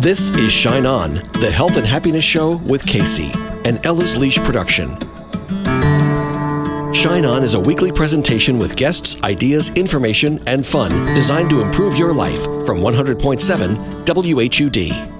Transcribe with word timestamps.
This 0.00 0.30
is 0.30 0.50
Shine 0.50 0.86
On, 0.86 1.12
the 1.42 1.50
health 1.50 1.76
and 1.76 1.86
happiness 1.86 2.24
show 2.24 2.56
with 2.56 2.86
Kacey, 2.86 3.34
an 3.66 3.78
Ella's 3.84 4.16
Leash 4.16 4.38
production. 4.38 4.96
Shine 6.94 7.26
On 7.26 7.44
is 7.44 7.52
a 7.52 7.60
weekly 7.60 7.92
presentation 7.92 8.58
with 8.58 8.76
guests, 8.76 9.22
ideas, 9.24 9.68
information, 9.74 10.42
and 10.46 10.66
fun 10.66 10.90
designed 11.14 11.50
to 11.50 11.60
improve 11.60 11.96
your 11.96 12.14
life 12.14 12.42
from 12.64 12.80
100.7 12.80 14.06
WHUD. 14.06 15.19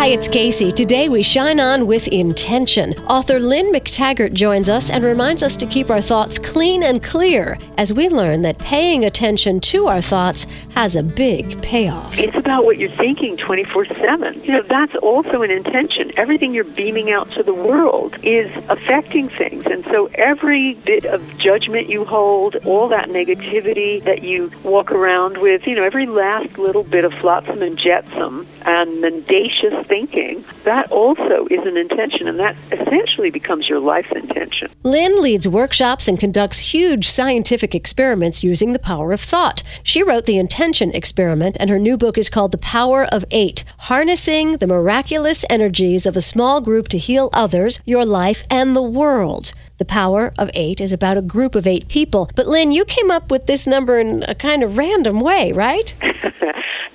Hi, 0.00 0.06
it's 0.06 0.28
Kacey. 0.30 0.72
Today 0.72 1.10
we 1.10 1.22
shine 1.22 1.60
on 1.60 1.86
with 1.86 2.08
intention. 2.08 2.94
Author 3.00 3.38
Lynne 3.38 3.70
McTaggart 3.70 4.32
joins 4.32 4.70
us 4.70 4.88
and 4.88 5.04
reminds 5.04 5.42
us 5.42 5.58
to 5.58 5.66
keep 5.66 5.90
our 5.90 6.00
thoughts 6.00 6.38
clean 6.38 6.84
and 6.84 7.02
clear 7.02 7.58
as 7.76 7.92
we 7.92 8.08
learn 8.08 8.40
that 8.40 8.58
paying 8.58 9.04
attention 9.04 9.60
to 9.60 9.88
our 9.88 10.00
thoughts 10.00 10.46
has 10.74 10.96
a 10.96 11.02
big 11.02 11.60
payoff. 11.60 12.18
It's 12.18 12.34
about 12.34 12.64
what 12.64 12.78
you're 12.78 12.90
thinking 12.90 13.36
24 13.36 13.84
7. 13.88 14.42
You 14.42 14.52
know, 14.52 14.62
that's 14.62 14.94
also 14.96 15.42
an 15.42 15.50
intention. 15.50 16.12
Everything 16.16 16.54
you're 16.54 16.64
beaming 16.64 17.12
out 17.12 17.30
to 17.32 17.42
the 17.42 17.52
world 17.52 18.16
is 18.22 18.50
affecting 18.70 19.28
things. 19.28 19.66
And 19.66 19.84
so 19.84 20.06
every 20.14 20.76
bit 20.76 21.04
of 21.04 21.36
judgment 21.36 21.90
you 21.90 22.06
hold, 22.06 22.56
all 22.64 22.88
that 22.88 23.10
negativity 23.10 24.02
that 24.04 24.22
you 24.22 24.50
walk 24.62 24.92
around 24.92 25.36
with, 25.36 25.66
you 25.66 25.74
know, 25.74 25.84
every 25.84 26.06
last 26.06 26.56
little 26.56 26.84
bit 26.84 27.04
of 27.04 27.12
flotsam 27.20 27.60
and 27.60 27.76
jetsam 27.76 28.46
and 28.62 29.02
mendacious 29.02 29.89
thinking, 29.90 30.44
that 30.64 30.90
also 30.92 31.46
is 31.50 31.66
an 31.66 31.76
intention, 31.76 32.28
and 32.28 32.38
that 32.38 32.56
essentially 32.72 33.30
becomes 33.30 33.68
your 33.68 33.80
life's 33.80 34.12
intention. 34.12 34.70
Lynne 34.84 35.20
leads 35.20 35.46
workshops 35.46 36.06
and 36.08 36.18
conducts 36.18 36.72
huge 36.72 37.08
scientific 37.08 37.74
experiments 37.74 38.44
using 38.44 38.72
the 38.72 38.78
power 38.78 39.12
of 39.12 39.20
thought. 39.20 39.62
She 39.82 40.02
wrote 40.02 40.24
the 40.24 40.38
Intention 40.38 40.92
Experiment, 40.92 41.56
and 41.58 41.68
her 41.68 41.78
new 41.78 41.98
book 41.98 42.16
is 42.16 42.30
called 42.30 42.52
The 42.52 42.58
Power 42.58 43.04
of 43.04 43.24
Eight 43.32 43.64
Harnessing 43.90 44.58
the 44.58 44.66
Miraculous 44.68 45.44
Energies 45.50 46.06
of 46.06 46.16
a 46.16 46.20
Small 46.20 46.60
Group 46.60 46.86
to 46.88 46.98
Heal 46.98 47.28
Others, 47.32 47.80
Your 47.84 48.06
Life, 48.06 48.46
and 48.48 48.76
the 48.76 48.82
World. 48.82 49.52
The 49.80 49.86
Power 49.86 50.34
of 50.36 50.50
Eight 50.52 50.78
is 50.78 50.92
about 50.92 51.16
a 51.16 51.22
group 51.22 51.54
of 51.54 51.66
eight 51.66 51.88
people. 51.88 52.30
But 52.34 52.46
Lynne, 52.46 52.70
you 52.70 52.84
came 52.84 53.10
up 53.10 53.30
with 53.30 53.46
this 53.46 53.66
number 53.66 53.98
in 53.98 54.24
a 54.28 54.34
kind 54.34 54.62
of 54.62 54.76
random 54.76 55.20
way, 55.20 55.52
right? 55.52 55.94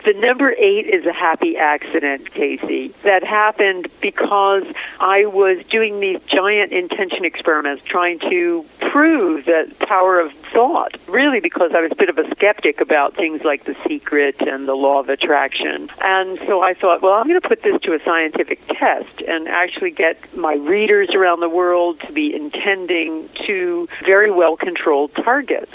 the 0.05 0.13
number 0.13 0.51
eight 0.51 0.85
is 0.85 1.03
a 1.07 1.11
happy 1.11 1.57
accident, 1.57 2.31
Kacey, 2.31 2.93
that 3.01 3.23
happened 3.23 3.87
because 4.01 4.63
I 4.99 5.25
was 5.25 5.65
doing 5.69 5.99
these 5.99 6.19
giant 6.27 6.71
intention 6.71 7.25
experiments 7.25 7.83
trying 7.85 8.19
to 8.19 8.63
prove 8.91 9.45
the 9.45 9.73
power 9.79 10.19
of 10.19 10.31
thought, 10.53 10.95
really 11.07 11.39
because 11.39 11.71
I 11.75 11.81
was 11.81 11.91
a 11.91 11.95
bit 11.95 12.09
of 12.09 12.19
a 12.19 12.29
skeptic 12.35 12.81
about 12.81 13.15
things 13.15 13.41
like 13.43 13.65
The 13.65 13.75
Secret 13.87 14.41
and 14.41 14.67
the 14.67 14.75
law 14.75 14.99
of 14.99 15.09
attraction. 15.09 15.89
And 16.01 16.37
so 16.45 16.61
I 16.61 16.75
thought, 16.75 17.01
well, 17.01 17.13
I'm 17.13 17.27
going 17.27 17.41
to 17.41 17.47
put 17.47 17.63
this 17.63 17.81
to 17.81 17.93
a 17.93 17.99
scientific 18.05 18.65
test 18.67 19.21
and 19.27 19.47
actually 19.47 19.91
get 19.91 20.17
my 20.37 20.53
readers 20.53 21.09
around 21.15 21.39
the 21.39 21.49
world 21.49 21.99
to 22.01 22.13
be 22.13 22.35
intending 22.75 23.29
to 23.45 23.87
very 24.05 24.31
well 24.31 24.57
controlled 24.57 25.13
targets. 25.15 25.71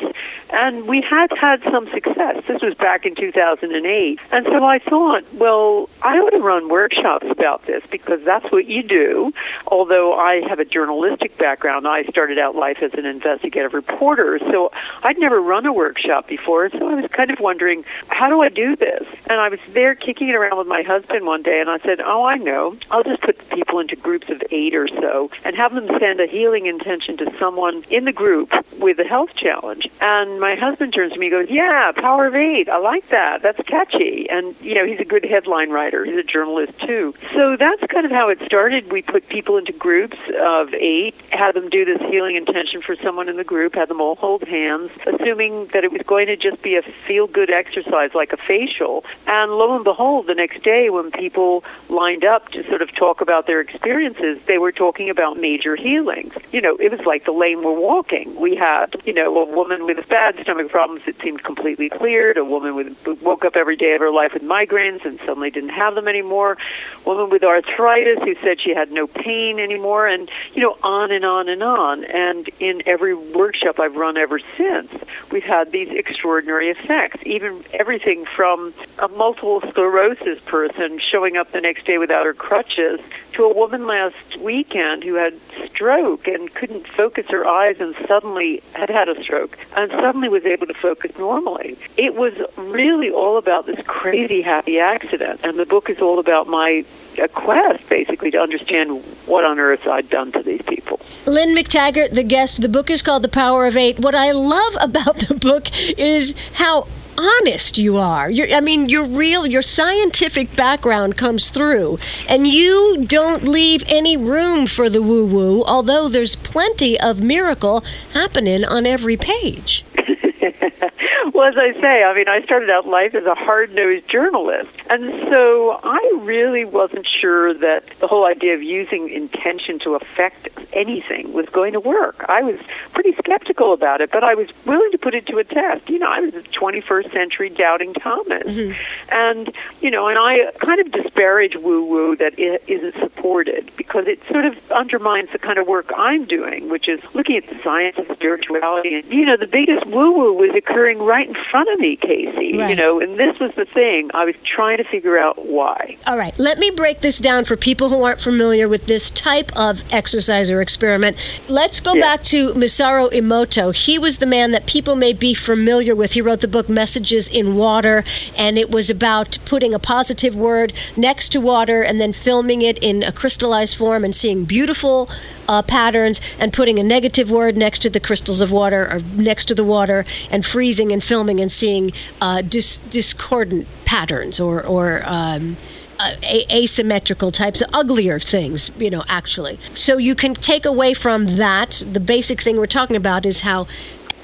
And 0.51 0.87
we 0.87 1.01
had 1.01 1.29
had 1.39 1.63
some 1.65 1.89
success. 1.91 2.43
This 2.49 2.61
was 2.63 2.75
back 2.75 3.07
in 3.07 3.15
2008. 3.15 4.19
And 4.33 4.47
so 4.47 4.65
I 4.65 4.79
thought, 4.79 5.23
well, 5.35 5.89
I 6.03 6.17
ought 6.19 6.31
to 6.31 6.39
run 6.39 6.69
workshops 6.69 7.27
about 7.31 7.67
this 7.67 7.83
because 7.91 8.21
that's 8.25 8.51
what 8.51 8.67
you 8.67 8.83
do. 8.83 9.33
Although 9.69 10.15
I 10.15 10.43
have 10.49 10.59
a 10.59 10.65
journalistic 10.65 11.39
background, 11.39 11.87
I 11.87 12.05
started 12.05 12.39
out 12.39 12.57
life 12.57 12.79
as 12.83 12.93
an 12.95 13.07
investigative 13.07 13.75
reporter, 13.75 14.39
so 14.51 14.73
I'd 15.03 15.19
never 15.19 15.41
run 15.41 15.67
a 15.67 15.73
workshop 15.73 16.27
before. 16.27 16.69
So 16.71 16.89
I 16.89 16.95
was 16.95 17.11
kind 17.13 17.31
of 17.31 17.39
wondering, 17.41 17.85
how 18.09 18.29
do 18.29 18.41
I 18.41 18.49
do 18.49 18.77
this? 18.77 19.07
And 19.29 19.41
I 19.41 19.49
was 19.49 19.61
there 19.69 19.95
kicking 19.95 20.29
it 20.29 20.35
around 20.35 20.59
with 20.59 20.67
my 20.67 20.83
husband 20.83 21.27
one 21.27 21.43
day, 21.43 21.61
and 21.61 21.71
I 21.71 21.79
said, 21.79 22.01
oh, 22.01 22.25
I 22.25 22.37
know. 22.37 22.77
I'll 22.91 23.05
just 23.05 23.23
put 23.23 23.49
people 23.51 23.79
into 23.79 23.95
groups 23.97 24.29
of 24.31 24.43
eight 24.51 24.75
or 24.75 24.89
so 24.89 25.31
and 25.45 25.57
have 25.57 25.75
them 25.75 25.89
send 26.01 26.21
a 26.21 26.27
healing 26.27 26.67
intention 26.67 26.90
to 26.99 27.33
someone 27.39 27.85
in 27.89 28.05
the 28.05 28.13
group 28.13 28.53
with 28.79 28.99
a 28.99 29.05
health 29.05 29.31
challenge. 29.37 29.89
And 30.01 30.41
my 30.41 30.57
husband 30.57 30.93
turns 30.93 31.13
to 31.13 31.19
me 31.19 31.27
and 31.27 31.47
goes, 31.47 31.51
yeah, 31.51 31.93
power 31.95 32.27
of 32.27 32.35
eight. 32.35 32.69
I 32.69 32.79
like 32.79 33.09
that. 33.11 33.43
That's 33.43 33.61
catchy 33.69 34.29
and 34.31 34.55
you 34.61 34.75
know 34.75 34.87
he's 34.87 35.01
a 35.01 35.05
good 35.05 35.25
headline 35.25 35.71
writer. 35.71 36.05
He's 36.05 36.17
a 36.17 36.23
journalist 36.23 36.79
too. 36.81 37.15
So 37.35 37.57
that's 37.57 37.83
kind 37.89 38.07
of 38.07 38.13
how 38.13 38.29
it 38.29 38.39
started. 38.45 38.91
We 38.91 39.03
put 39.03 39.29
people 39.29 39.59
into 39.59 39.73
groups 39.73 40.19
of 40.41 40.73
eight, 40.75 41.15
had 41.31 41.53
them 41.53 41.69
do 41.69 41.85
this 41.85 42.01
healing 42.11 42.37
intention 42.37 42.83
for 42.83 42.97
someone 42.97 43.29
in 43.29 43.37
the 43.37 43.45
group, 43.45 43.75
had 43.75 43.89
them 43.89 44.01
all 44.01 44.15
hold 44.17 44.43
hands, 44.45 44.91
assuming 45.07 45.67
that 45.69 45.85
it 45.85 45.93
was 45.93 46.03
going 46.07 46.27
to 46.29 46.37
just 46.37 46.63
be 46.63 46.77
a 46.77 46.83
feel-good 46.83 47.51
exercise 47.51 48.11
like 48.15 48.33
a 48.33 48.37
facial. 48.37 49.05
And 49.27 49.53
lo 49.53 49.75
and 49.75 49.85
behold, 49.85 50.27
the 50.27 50.35
next 50.35 50.63
day 50.63 50.91
when 50.91 51.11
people 51.11 51.65
lined 51.89 52.25
up 52.25 52.49
to 52.51 52.67
sort 52.69 52.83
of 52.83 52.95
talk 52.95 53.21
about 53.21 53.47
their 53.47 53.61
experiences, 53.61 54.39
they 54.47 54.59
were 54.59 54.73
talking 54.73 55.11
about 55.11 55.39
major 55.39 55.77
healings. 55.77 56.35
You 56.53 56.61
know, 56.61 56.77
it 56.81 56.91
was 56.91 57.01
like 57.07 57.25
the 57.25 57.33
lane 57.33 57.63
we're 57.63 57.79
walking. 57.79 58.35
We 58.41 58.57
had, 58.57 58.97
you 59.05 59.13
know, 59.13 59.37
a 59.39 59.45
woman 59.45 59.85
with 59.85 60.09
bad 60.09 60.39
stomach 60.41 60.71
problems 60.71 61.05
that 61.07 61.21
seemed 61.21 61.43
completely 61.45 61.89
cleared, 61.89 62.37
a 62.37 62.45
woman 62.45 62.75
with 62.75 63.23
woke 63.23 63.45
up 63.45 63.57
every 63.57 63.77
day 63.77 63.95
of 63.95 64.01
her 64.01 64.11
life 64.11 64.33
with 64.33 64.43
migraines 64.43 65.05
and 65.05 65.19
suddenly 65.21 65.51
didn't 65.51 65.71
have 65.71 65.95
them 65.95 66.09
anymore. 66.09 66.57
a 67.05 67.09
Woman 67.09 67.31
with 67.31 67.45
arthritis 67.45 68.19
who 68.23 68.35
said 68.43 68.61
she 68.61 68.75
had 68.75 68.91
no 68.91 69.07
pain 69.07 69.59
anymore, 69.59 70.07
and 70.07 70.31
you 70.55 70.63
know, 70.63 70.77
on 70.83 71.11
and 71.11 71.25
on 71.25 71.49
and 71.49 71.63
on. 71.63 72.05
And 72.05 72.49
in 72.59 72.83
every 72.87 73.15
workshop 73.15 73.79
I've 73.79 73.97
run 73.97 74.17
ever 74.17 74.41
since, 74.57 74.91
we've 75.31 75.43
had 75.43 75.73
these 75.73 75.91
extraordinary 75.91 76.71
effects. 76.71 77.19
Even 77.27 77.63
everything 77.75 78.25
from 78.25 78.73
a 78.99 79.09
multiple 79.09 79.61
sclerosis 79.69 80.41
person 80.47 80.99
showing 80.99 81.37
up 81.37 81.53
the 81.53 81.61
next 81.61 81.85
day 81.85 81.99
without 81.99 82.25
her 82.25 82.35
crutches 82.35 83.01
to 83.33 83.45
a 83.45 83.55
woman 83.55 83.87
last 83.87 84.37
weekend 84.39 85.05
who 85.05 85.15
had 85.15 85.35
stroke 85.67 86.27
and 86.27 86.53
couldn't 86.61 86.87
focus 86.87 87.25
her 87.31 87.47
eyes 87.47 87.77
and 87.81 87.97
suddenly 88.07 88.63
had 88.75 88.91
had 88.91 89.09
a 89.09 89.21
stroke 89.23 89.57
and 89.75 89.91
suddenly 89.93 90.29
was 90.29 90.45
able 90.45 90.67
to 90.67 90.75
focus 90.75 91.11
normally. 91.19 91.79
It 91.97 92.15
was 92.15 92.35
really 92.59 93.11
all 93.11 93.39
about 93.39 93.65
this 93.65 93.81
crazy 93.87 94.43
happy 94.43 94.79
accident. 94.79 95.41
And 95.43 95.59
the 95.59 95.65
book 95.65 95.89
is 95.89 96.03
all 96.03 96.19
about 96.19 96.49
my 96.49 96.85
quest, 97.33 97.89
basically, 97.89 98.31
to 98.33 98.39
understand 98.39 99.03
what 99.25 99.43
on 99.43 99.59
earth 99.59 99.89
I'd 99.89 100.11
done 100.11 100.33
to 100.33 100.43
these 100.43 100.61
people. 100.61 101.01
Lynne 101.25 101.57
McTaggart, 101.57 102.13
the 102.13 102.23
guest. 102.23 102.61
The 102.61 102.69
book 102.69 102.91
is 102.91 103.01
called 103.01 103.25
The 103.25 103.31
Power 103.31 103.67
of 103.67 103.75
Eight. 103.75 103.99
What 103.99 104.15
I 104.15 104.33
love 104.33 104.77
about 104.83 105.17
the 105.29 105.37
book 105.37 105.69
is 105.99 106.35
how 106.53 106.87
honest 107.17 107.79
you 107.79 107.97
are. 107.97 108.31
You're, 108.31 108.53
I 108.53 108.61
mean, 108.61 108.89
your 108.89 109.05
real, 109.05 109.47
your 109.47 109.63
scientific 109.63 110.55
background 110.57 111.17
comes 111.17 111.51
through, 111.51 111.99
and 112.29 112.47
you 112.47 113.05
don't 113.07 113.45
leave 113.45 113.85
any 113.89 114.17
room 114.17 114.67
for 114.67 114.89
the 114.89 115.03
woo 115.03 115.27
woo, 115.27 115.63
although 115.65 116.09
there's 116.09 116.37
plenty 116.37 116.99
of 117.01 117.21
miracle 117.21 117.85
happening 118.13 118.65
on 118.65 118.87
every 118.87 119.17
page. 119.17 119.85
well, 121.33 121.49
as 121.49 121.57
I 121.57 121.73
say, 121.81 122.05
I 122.05 122.15
mean, 122.15 122.29
I 122.29 122.43
started 122.43 122.71
out 122.71 122.87
life 122.87 123.15
as 123.15 123.25
a 123.25 123.35
hard 123.35 123.75
nosed 123.75 124.09
journalist. 124.09 124.71
And 124.89 125.11
so 125.31 125.81
I 125.83 126.19
really 126.23 126.65
wasn't 126.65 127.07
sure 127.07 127.55
that 127.55 127.85
the 128.01 128.07
whole 128.07 128.27
idea 128.27 128.55
of 128.55 128.63
using 128.63 129.09
intention 129.09 129.79
to 129.81 129.95
affect 129.95 130.49
anything 130.73 131.33
was 131.33 131.47
going 131.47 131.73
to 131.73 131.81
work. 131.81 132.25
I 132.29 132.43
was 132.43 132.59
pretty 132.93 133.13
skeptical 133.15 133.73
about 133.73 134.01
it, 134.01 134.11
but 134.11 134.25
I 134.25 134.35
was 134.35 134.49
willing 134.67 134.91
to 134.93 134.99
put 134.99 135.15
it 135.15 135.27
to 135.27 135.39
a 135.39 135.45
test. 135.45 135.89
You 135.89 135.99
know, 135.99 136.11
I 136.11 136.21
was 136.21 136.35
a 136.35 136.43
21st 136.43 137.13
century 137.13 137.49
doubting 137.51 137.95
Thomas. 137.95 138.57
Mm-hmm. 138.57 138.81
And, 139.13 139.55
you 139.81 139.91
know, 139.91 140.09
and 140.09 140.19
I 140.19 140.51
kind 140.65 140.81
of 140.81 140.93
disparage 140.93 141.57
woo 141.57 141.85
woo 141.85 142.17
that 142.17 142.39
it 142.39 142.63
isn't 142.67 142.95
supported 142.95 143.71
because 143.77 144.07
it 144.07 144.21
sort 144.31 144.45
of 144.45 144.55
undermines 144.71 145.31
the 145.33 145.39
kind 145.39 145.59
of 145.59 145.67
work 145.67 145.91
I'm 145.97 146.25
doing, 146.25 146.69
which 146.69 146.89
is 146.89 147.01
looking 147.15 147.37
at 147.37 147.47
the 147.49 147.61
science 147.63 147.97
of 147.99 148.07
spirituality. 148.15 148.95
And, 148.95 149.13
you 149.13 149.25
know, 149.25 149.37
the 149.37 149.47
biggest 149.47 149.87
woo 149.87 150.13
woo 150.13 150.33
was 150.33 150.51
occurring 150.55 150.99
right 151.11 151.27
in 151.27 151.35
front 151.51 151.69
of 151.71 151.81
me, 151.81 151.97
Kacey. 151.97 152.57
Right. 152.57 152.71
You 152.71 152.77
know, 152.77 153.01
and 153.01 153.19
this 153.19 153.37
was 153.41 153.53
the 153.57 153.65
thing. 153.65 154.11
I 154.15 154.25
was 154.25 154.37
trying 154.45 154.79
to 154.79 154.85
figure 154.85 155.19
out 155.19 155.45
why. 155.45 155.97
All 156.07 156.17
right, 156.17 156.39
let 156.39 156.59
me 156.59 156.71
break 156.71 157.01
this 157.01 157.19
down 157.19 157.45
for 157.45 157.57
people 157.57 157.89
who 157.89 158.05
aren't 158.05 158.21
familiar 158.21 158.69
with 158.69 158.87
this 158.87 159.11
type 159.11 159.51
of 159.57 159.83
exercise 159.93 160.51
or 160.51 160.63
experiment. 160.63 161.17
Let's 161.49 161.81
go 161.81 161.95
yeah. 161.95 162.01
back 162.01 162.23
to 162.25 162.55
Masaru 162.55 163.11
Emoto. 163.11 163.75
He 163.75 163.99
was 163.99 164.19
the 164.19 164.27
man 164.27 164.53
that 164.53 164.67
people 164.67 164.95
may 164.95 165.13
be 165.13 165.35
familiar 165.35 165.97
with. 165.97 166.13
He 166.13 166.23
wrote 166.23 166.43
the 166.43 166.49
book 166.49 166.69
Messages 166.69 167.29
in 167.29 167.57
Water, 167.57 168.05
and 168.39 168.57
it 168.57 168.71
was 168.71 168.89
about 168.89 169.39
putting 169.45 169.75
a 169.75 169.81
positive 169.81 170.37
word 170.37 170.73
next 170.97 171.31
to 171.31 171.41
water 171.41 171.83
and 171.83 172.01
then 172.01 172.13
filming 172.13 172.63
it 172.63 172.79
in 172.79 173.03
a 173.03 173.11
crystallized 173.11 173.77
form 173.77 174.05
and 174.05 174.15
seeing 174.15 174.45
beautiful 174.45 175.11
uh, 175.51 175.63
patterns 175.63 176.21
and 176.39 176.53
putting 176.53 176.79
a 176.79 176.83
negative 176.83 177.29
word 177.29 177.57
next 177.57 177.81
to 177.81 177.91
the 177.91 177.99
crystals 177.99 178.41
of 178.41 178.53
water 178.53 178.89
or 178.89 179.01
next 179.17 179.47
to 179.47 179.55
the 179.55 179.65
water 179.65 180.05
and 180.31 180.47
freezing 180.47 180.93
and 180.93 181.00
filming 181.01 181.41
and 181.41 181.51
seeing 181.51 181.93
uh, 182.21 182.43
dis- 182.43 182.79
discordant 182.91 183.67
patterns 183.85 184.39
or, 184.41 184.65
or 184.65 185.03
um, 185.05 185.57
uh, 186.01 186.15
asymmetrical 186.51 187.31
types 187.31 187.61
of 187.61 187.69
uglier 187.73 188.19
things, 188.19 188.71
you 188.79 188.91
know, 188.91 189.05
actually. 189.09 189.59
So 189.75 189.99
you 189.99 190.15
can 190.15 190.35
take 190.35 190.65
away 190.65 190.95
from 190.95 191.37
that, 191.37 191.83
the 191.91 192.01
basic 192.01 192.41
thing 192.41 192.57
we're 192.57 192.67
talking 192.67 192.97
about 192.97 193.27
is 193.27 193.43
how 193.43 193.67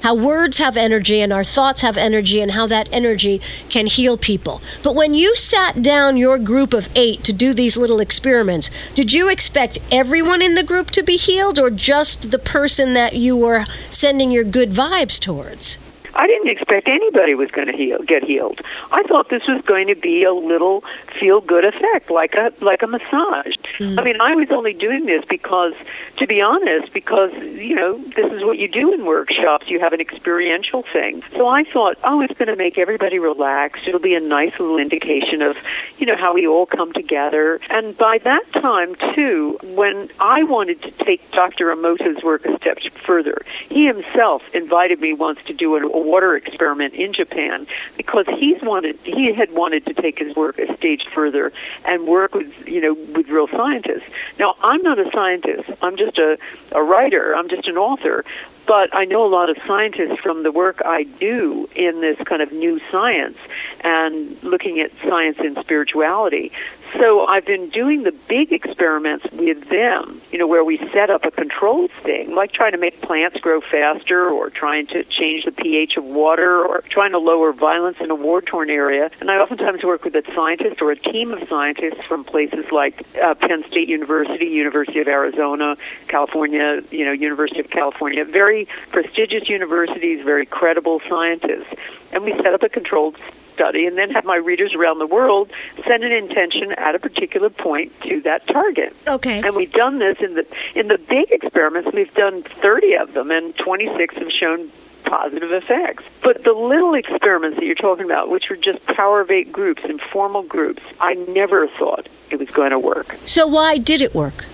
how 0.03 0.13
words 0.13 0.59
have 0.59 0.77
energy 0.77 1.21
and 1.21 1.33
our 1.33 1.43
thoughts 1.43 1.81
have 1.81 1.97
energy 1.97 2.39
and 2.39 2.51
how 2.51 2.67
that 2.67 2.87
energy 2.91 3.41
can 3.69 3.87
heal 3.87 4.15
people. 4.15 4.61
But 4.83 4.95
when 4.95 5.13
you 5.13 5.35
sat 5.35 5.81
down 5.81 6.17
your 6.17 6.37
group 6.37 6.73
of 6.73 6.87
eight 6.95 7.23
to 7.23 7.33
do 7.33 7.53
these 7.53 7.77
little 7.77 7.99
experiments, 7.99 8.69
did 8.93 9.11
you 9.11 9.27
expect 9.27 9.79
everyone 9.91 10.41
in 10.41 10.53
the 10.53 10.63
group 10.63 10.91
to 10.91 11.03
be 11.03 11.17
healed 11.17 11.57
or 11.57 11.69
just 11.69 12.31
the 12.31 12.39
person 12.39 12.93
that 12.93 13.15
you 13.15 13.35
were 13.35 13.65
sending 13.89 14.31
your 14.31 14.43
good 14.43 14.71
vibes 14.71 15.19
towards? 15.19 15.77
I 16.17 16.25
didn't 16.25 16.49
expect 16.49 16.87
anybody 16.87 17.35
was 17.35 17.51
going 17.51 17.67
to 17.67 17.77
heal, 17.77 18.01
get 18.01 18.23
healed. 18.23 18.61
I 18.91 19.03
thought 19.03 19.29
this 19.29 19.47
was 19.47 19.61
going 19.65 19.87
to 19.87 19.95
be 19.95 20.23
a 20.23 20.33
little 20.33 20.83
feel 21.19 21.41
good 21.41 21.63
effect, 21.63 22.09
like 22.09 22.33
a 22.33 22.51
like 22.59 22.81
a 22.81 22.87
massage. 22.87 23.55
Mm. 23.77 23.99
I 23.99 24.03
mean, 24.03 24.19
I 24.19 24.33
was 24.33 24.49
only 24.51 24.73
doing 24.73 25.05
this 25.05 25.23
because, 25.25 25.73
to 26.17 26.25
be 26.25 26.41
honest, 26.41 26.91
because 26.91 27.31
you 27.33 27.75
know 27.75 27.97
this 28.15 28.31
is 28.31 28.43
what 28.43 28.57
you 28.57 28.67
do 28.67 28.93
in 28.93 29.05
workshops. 29.05 29.69
You 29.69 29.79
have 29.79 29.93
an 29.93 30.01
experiential 30.01 30.83
thing. 30.91 31.21
So 31.33 31.47
I 31.47 31.63
thought, 31.63 31.97
oh, 32.03 32.21
it's 32.21 32.33
going 32.33 32.49
to 32.49 32.55
make 32.55 32.79
everybody 32.79 33.19
relaxed. 33.19 33.87
It'll 33.87 33.99
be 33.99 34.15
a 34.15 34.19
nice 34.19 34.59
little 34.59 34.79
indication 34.79 35.43
of, 35.43 35.55
you 35.99 36.07
know, 36.07 36.17
how 36.17 36.33
we 36.33 36.47
all 36.47 36.65
come 36.65 36.93
together. 36.93 37.59
And 37.69 37.95
by 37.95 38.17
that 38.19 38.51
time, 38.53 38.95
too, 39.13 39.59
when 39.63 40.09
I 40.19 40.43
wanted 40.43 40.81
to 40.81 40.91
take 41.03 41.29
Dr. 41.31 41.67
Emoto's 41.67 42.23
work 42.23 42.45
a 42.45 42.57
step 42.57 42.79
further, 43.05 43.43
he 43.69 43.85
himself 43.85 44.43
invited 44.53 44.99
me 44.99 45.13
once 45.13 45.39
to 45.45 45.53
do 45.53 45.75
a 45.75 46.06
water 46.07 46.35
experiment 46.35 46.93
in 46.93 47.13
Japan 47.13 47.67
because 47.95 48.25
he's 48.39 48.61
wanted 48.61 48.97
he 49.03 49.33
had 49.33 49.53
wanted 49.53 49.85
to 49.85 49.93
take 49.93 50.19
his 50.19 50.35
work 50.35 50.57
a 50.57 50.75
stage 50.77 51.05
further 51.13 51.51
and 51.85 52.07
work 52.07 52.33
with 52.33 52.67
you 52.67 52.81
know 52.81 52.93
with 52.93 53.27
real 53.27 53.47
scientists. 53.47 54.07
Now 54.39 54.55
I'm 54.61 54.81
not 54.81 54.97
a 54.99 55.09
scientist. 55.11 55.69
I'm 55.81 55.97
just 55.97 56.17
a, 56.17 56.37
a 56.71 56.83
writer. 56.83 57.35
I'm 57.35 57.49
just 57.49 57.67
an 57.67 57.77
author. 57.77 58.25
But 58.67 58.93
I 58.93 59.05
know 59.05 59.25
a 59.25 59.31
lot 59.31 59.49
of 59.49 59.57
scientists 59.65 60.19
from 60.21 60.43
the 60.43 60.51
work 60.51 60.81
I 60.83 61.03
do 61.03 61.69
in 61.73 62.01
this 62.01 62.17
kind 62.25 62.41
of 62.41 62.51
new 62.51 62.81
science 62.91 63.37
and 63.81 64.37
looking 64.43 64.81
at 64.81 64.91
science 65.07 65.37
and 65.39 65.57
spirituality. 65.61 66.51
So 66.93 67.25
I've 67.27 67.45
been 67.45 67.69
doing 67.69 68.03
the 68.03 68.11
big 68.11 68.53
experiments 68.53 69.25
with 69.33 69.69
them, 69.69 70.21
you 70.31 70.39
know, 70.39 70.47
where 70.47 70.63
we 70.63 70.77
set 70.93 71.09
up 71.09 71.25
a 71.25 71.31
controlled 71.31 71.91
thing, 72.03 72.33
like 72.33 72.53
trying 72.53 72.71
to 72.71 72.77
make 72.77 73.01
plants 73.01 73.39
grow 73.39 73.59
faster 73.61 74.29
or 74.29 74.49
trying 74.49 74.87
to 74.87 75.03
change 75.03 75.45
the 75.45 75.51
pH 75.51 75.97
of 75.97 76.05
water 76.05 76.63
or 76.63 76.81
trying 76.89 77.11
to 77.11 77.19
lower 77.19 77.51
violence 77.51 77.97
in 77.99 78.09
a 78.09 78.15
war-torn 78.15 78.69
area. 78.69 79.11
And 79.19 79.29
I 79.29 79.35
oftentimes 79.35 79.83
work 79.83 80.05
with 80.05 80.15
a 80.15 80.23
scientist 80.33 80.81
or 80.81 80.91
a 80.91 80.95
team 80.95 81.33
of 81.33 81.47
scientists 81.49 82.05
from 82.07 82.23
places 82.23 82.71
like 82.71 83.05
uh, 83.21 83.35
Penn 83.35 83.63
State 83.67 83.89
University, 83.89 84.45
University 84.45 84.99
of 84.99 85.07
Arizona, 85.07 85.75
California, 86.07 86.81
you 86.89 87.05
know, 87.05 87.11
University 87.11 87.59
of 87.59 87.69
California, 87.69 88.23
very 88.23 88.67
prestigious 88.91 89.49
universities, 89.49 90.23
very 90.23 90.45
credible 90.45 91.01
scientists. 91.09 91.73
And 92.13 92.23
we 92.23 92.33
set 92.37 92.53
up 92.53 92.63
a 92.63 92.69
controlled 92.69 93.17
study 93.57 93.87
and 93.87 93.97
then 93.97 94.11
have 94.11 94.23
my 94.23 94.35
readers 94.35 94.75
around 94.75 94.99
the 94.99 95.07
world 95.07 95.49
send 95.87 96.03
an 96.03 96.11
intention 96.11 96.71
at 96.73 96.93
a 96.93 96.99
particular 96.99 97.49
point 97.49 97.91
to 98.01 98.21
that 98.21 98.45
target. 98.45 98.95
Okay. 99.07 99.41
And 99.41 99.55
we've 99.55 99.71
done 99.71 99.97
this 99.97 100.17
in 100.19 100.35
the 100.35 100.45
in 100.75 100.87
the 100.87 100.99
big 100.99 101.31
experiments. 101.31 101.89
We've 101.91 102.13
done 102.13 102.43
30 102.43 102.95
of 102.97 103.13
them, 103.13 103.31
and 103.31 103.55
26 103.57 104.15
have 104.15 104.31
shown 104.31 104.71
positive 105.05 105.51
effects. 105.51 106.03
But 106.21 106.43
the 106.43 106.51
little 106.51 106.93
experiments 106.93 107.57
that 107.57 107.65
you're 107.65 107.75
talking 107.75 108.05
about, 108.05 108.29
which 108.29 108.49
were 108.49 108.57
just 108.57 108.85
power 108.85 109.21
of 109.21 109.31
eight 109.31 109.51
groups, 109.51 109.81
informal 109.85 110.43
groups, 110.43 110.83
I 110.99 111.13
never 111.13 111.67
thought 111.67 112.07
it 112.29 112.37
was 112.37 112.49
going 112.51 112.71
to 112.71 112.79
work. 112.79 113.15
So 113.23 113.47
why 113.47 113.77
did 113.77 114.01
it 114.01 114.13
work? 114.13 114.45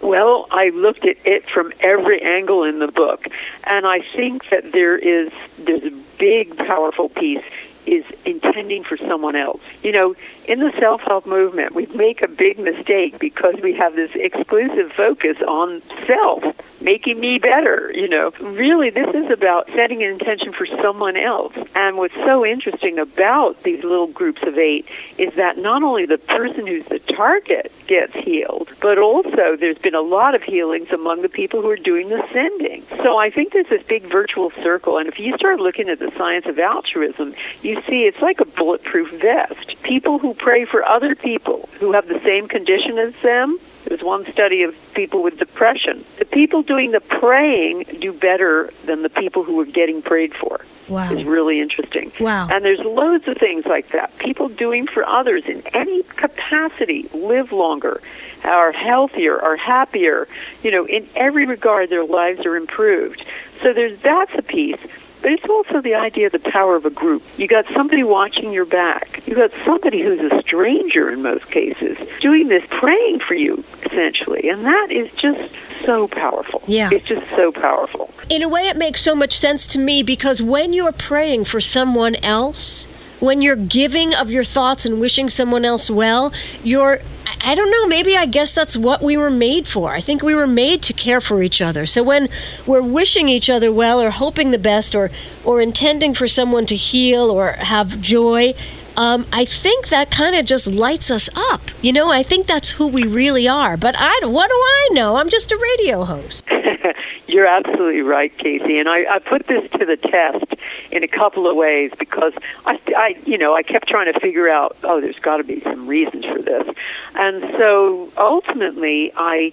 Well, 0.00 0.46
I 0.50 0.70
looked 0.70 1.04
at 1.04 1.16
it 1.26 1.48
from 1.48 1.72
every 1.80 2.22
angle 2.22 2.64
in 2.64 2.78
the 2.78 2.88
book, 2.88 3.26
and 3.64 3.86
I 3.86 4.00
think 4.16 4.48
that 4.48 4.72
there 4.72 4.96
is 4.96 5.30
there's 5.58 5.84
a 5.84 5.92
big, 6.18 6.56
powerful 6.56 7.10
piece 7.10 7.44
is 7.90 8.04
intending 8.24 8.84
for 8.84 8.96
someone 8.96 9.34
else. 9.34 9.60
You 9.82 9.90
know, 9.90 10.14
in 10.44 10.60
the 10.60 10.72
self 10.78 11.00
help 11.00 11.26
movement, 11.26 11.74
we 11.74 11.86
make 11.86 12.22
a 12.22 12.28
big 12.28 12.58
mistake 12.58 13.18
because 13.18 13.56
we 13.62 13.74
have 13.74 13.96
this 13.96 14.10
exclusive 14.14 14.92
focus 14.92 15.36
on 15.46 15.82
self, 16.06 16.44
making 16.80 17.18
me 17.18 17.38
better. 17.38 17.90
You 17.92 18.08
know, 18.08 18.30
really, 18.40 18.90
this 18.90 19.08
is 19.12 19.30
about 19.30 19.68
setting 19.74 20.02
an 20.04 20.10
intention 20.10 20.52
for 20.52 20.66
someone 20.66 21.16
else. 21.16 21.54
And 21.74 21.96
what's 21.96 22.14
so 22.14 22.46
interesting 22.46 22.98
about 22.98 23.62
these 23.64 23.82
little 23.82 24.06
groups 24.06 24.42
of 24.44 24.56
eight 24.56 24.86
is 25.18 25.34
that 25.34 25.58
not 25.58 25.82
only 25.82 26.06
the 26.06 26.18
person 26.18 26.68
who's 26.68 26.86
the 26.86 27.00
target 27.00 27.72
gets 27.88 28.14
healed, 28.14 28.68
but 28.80 28.98
also 28.98 29.56
there's 29.58 29.78
been 29.78 29.96
a 29.96 30.00
lot 30.00 30.36
of 30.36 30.42
healings 30.44 30.90
among 30.92 31.22
the 31.22 31.28
people 31.28 31.60
who 31.60 31.68
are 31.70 31.76
doing 31.76 32.08
the 32.08 32.22
sending. 32.32 32.84
So 33.02 33.16
I 33.16 33.30
think 33.30 33.52
there's 33.52 33.68
this 33.68 33.82
big 33.82 34.04
virtual 34.04 34.52
circle. 34.62 34.98
And 34.98 35.08
if 35.08 35.18
you 35.18 35.36
start 35.36 35.58
looking 35.58 35.88
at 35.88 35.98
the 35.98 36.12
science 36.16 36.46
of 36.46 36.58
altruism, 36.58 37.34
you 37.62 37.79
see 37.86 38.02
it's 38.02 38.20
like 38.20 38.40
a 38.40 38.44
bulletproof 38.44 39.10
vest. 39.20 39.82
People 39.82 40.18
who 40.18 40.34
pray 40.34 40.64
for 40.64 40.84
other 40.84 41.14
people 41.14 41.68
who 41.78 41.92
have 41.92 42.08
the 42.08 42.20
same 42.24 42.48
condition 42.48 42.98
as 42.98 43.14
them. 43.22 43.58
There's 43.84 44.02
one 44.02 44.30
study 44.32 44.62
of 44.62 44.74
people 44.94 45.22
with 45.22 45.38
depression. 45.38 46.04
The 46.18 46.24
people 46.26 46.62
doing 46.62 46.92
the 46.92 47.00
praying 47.00 47.84
do 48.00 48.12
better 48.12 48.72
than 48.84 49.02
the 49.02 49.08
people 49.08 49.42
who 49.42 49.58
are 49.60 49.64
getting 49.64 50.02
prayed 50.02 50.34
for. 50.34 50.60
Wow. 50.88 51.12
Is 51.12 51.24
really 51.24 51.60
interesting. 51.60 52.10
Wow. 52.18 52.48
And 52.50 52.64
there's 52.64 52.80
loads 52.80 53.28
of 53.28 53.36
things 53.38 53.64
like 53.64 53.90
that. 53.90 54.16
People 54.18 54.48
doing 54.48 54.88
for 54.88 55.04
others 55.06 55.44
in 55.46 55.62
any 55.72 56.02
capacity 56.02 57.08
live 57.14 57.52
longer, 57.52 58.02
are 58.42 58.72
healthier, 58.72 59.40
are 59.40 59.56
happier. 59.56 60.26
You 60.64 60.72
know, 60.72 60.86
in 60.86 61.08
every 61.14 61.46
regard, 61.46 61.90
their 61.90 62.04
lives 62.04 62.44
are 62.44 62.56
improved. 62.56 63.24
So 63.62 63.72
there's 63.72 64.00
that's 64.00 64.32
a 64.36 64.42
piece. 64.42 64.80
But 65.22 65.32
it's 65.32 65.44
also 65.44 65.80
the 65.80 65.94
idea 65.94 66.26
of 66.26 66.32
the 66.32 66.38
power 66.38 66.76
of 66.76 66.86
a 66.86 66.90
group. 66.90 67.22
You 67.36 67.46
got 67.46 67.66
somebody 67.74 68.02
watching 68.02 68.52
your 68.52 68.64
back. 68.64 69.22
You 69.26 69.34
got 69.34 69.50
somebody 69.64 70.02
who's 70.02 70.20
a 70.20 70.40
stranger 70.40 71.10
in 71.10 71.22
most 71.22 71.50
cases 71.50 71.98
doing 72.20 72.48
this, 72.48 72.64
praying 72.70 73.20
for 73.20 73.34
you 73.34 73.62
essentially, 73.84 74.48
and 74.48 74.64
that 74.64 74.88
is 74.90 75.12
just 75.12 75.52
so 75.84 76.08
powerful. 76.08 76.62
Yeah, 76.66 76.90
it's 76.92 77.06
just 77.06 77.28
so 77.30 77.52
powerful. 77.52 78.10
In 78.28 78.42
a 78.42 78.48
way, 78.48 78.68
it 78.68 78.76
makes 78.76 79.00
so 79.00 79.14
much 79.14 79.32
sense 79.32 79.66
to 79.68 79.78
me 79.78 80.02
because 80.02 80.40
when 80.42 80.72
you're 80.72 80.92
praying 80.92 81.44
for 81.44 81.60
someone 81.60 82.16
else 82.16 82.86
when 83.20 83.42
you're 83.42 83.56
giving 83.56 84.14
of 84.14 84.30
your 84.30 84.44
thoughts 84.44 84.84
and 84.84 85.00
wishing 85.00 85.28
someone 85.28 85.64
else 85.64 85.90
well, 85.90 86.32
you're 86.64 87.00
I 87.42 87.54
don't 87.54 87.70
know, 87.70 87.86
maybe 87.86 88.16
I 88.16 88.26
guess 88.26 88.54
that's 88.54 88.76
what 88.76 89.02
we 89.02 89.16
were 89.16 89.30
made 89.30 89.66
for. 89.66 89.92
I 89.92 90.00
think 90.00 90.22
we 90.22 90.34
were 90.34 90.46
made 90.46 90.82
to 90.82 90.92
care 90.92 91.20
for 91.20 91.42
each 91.42 91.62
other. 91.62 91.86
So 91.86 92.02
when 92.02 92.28
we're 92.66 92.82
wishing 92.82 93.28
each 93.28 93.48
other 93.48 93.72
well 93.72 94.02
or 94.02 94.10
hoping 94.10 94.50
the 94.50 94.58
best 94.58 94.94
or 94.94 95.10
or 95.44 95.60
intending 95.60 96.12
for 96.12 96.26
someone 96.28 96.66
to 96.66 96.76
heal 96.76 97.30
or 97.30 97.52
have 97.52 98.00
joy, 98.00 98.54
um, 98.96 99.26
I 99.32 99.44
think 99.44 99.88
that 99.88 100.10
kind 100.10 100.34
of 100.36 100.44
just 100.44 100.66
lights 100.66 101.10
us 101.10 101.30
up. 101.34 101.62
You 101.80 101.92
know, 101.92 102.10
I 102.10 102.22
think 102.22 102.46
that's 102.46 102.70
who 102.72 102.86
we 102.86 103.04
really 103.04 103.48
are. 103.48 103.76
But 103.76 103.94
I, 103.96 104.26
what 104.26 104.48
do 104.48 104.54
I 104.54 104.88
know? 104.92 105.16
I'm 105.16 105.30
just 105.30 105.52
a 105.52 105.56
radio 105.56 106.04
host. 106.04 106.44
You're 107.26 107.46
absolutely 107.46 108.02
right, 108.02 108.36
Kacey. 108.36 108.78
And 108.78 108.88
I, 108.88 109.16
I 109.16 109.18
put 109.18 109.46
this 109.46 109.70
to 109.72 109.84
the 109.84 109.96
test 109.96 110.60
in 110.90 111.02
a 111.02 111.08
couple 111.08 111.48
of 111.48 111.56
ways 111.56 111.92
because 111.98 112.32
I, 112.66 112.78
I, 112.96 113.16
you 113.26 113.38
know, 113.38 113.54
I 113.54 113.62
kept 113.62 113.88
trying 113.88 114.12
to 114.12 114.18
figure 114.20 114.48
out, 114.48 114.76
oh, 114.84 115.00
there's 115.00 115.18
got 115.18 115.38
to 115.38 115.44
be 115.44 115.60
some 115.60 115.86
reasons 115.86 116.24
for 116.24 116.42
this. 116.42 116.74
And 117.14 117.42
so 117.58 118.12
ultimately, 118.16 119.12
I 119.16 119.52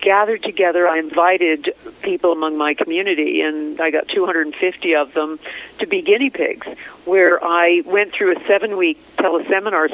gathered 0.00 0.42
together. 0.42 0.86
I 0.86 0.98
invited 0.98 1.74
people 2.02 2.32
among 2.32 2.56
my 2.56 2.74
community, 2.74 3.40
and 3.40 3.80
I 3.80 3.90
got 3.90 4.08
250 4.08 4.94
of 4.94 5.14
them 5.14 5.38
to 5.78 5.86
be 5.86 6.02
guinea 6.02 6.30
pigs, 6.30 6.66
where 7.04 7.42
I 7.42 7.82
went 7.84 8.12
through 8.12 8.36
a 8.36 8.46
seven 8.46 8.76
week 8.76 8.98
teleseminar 9.16 9.88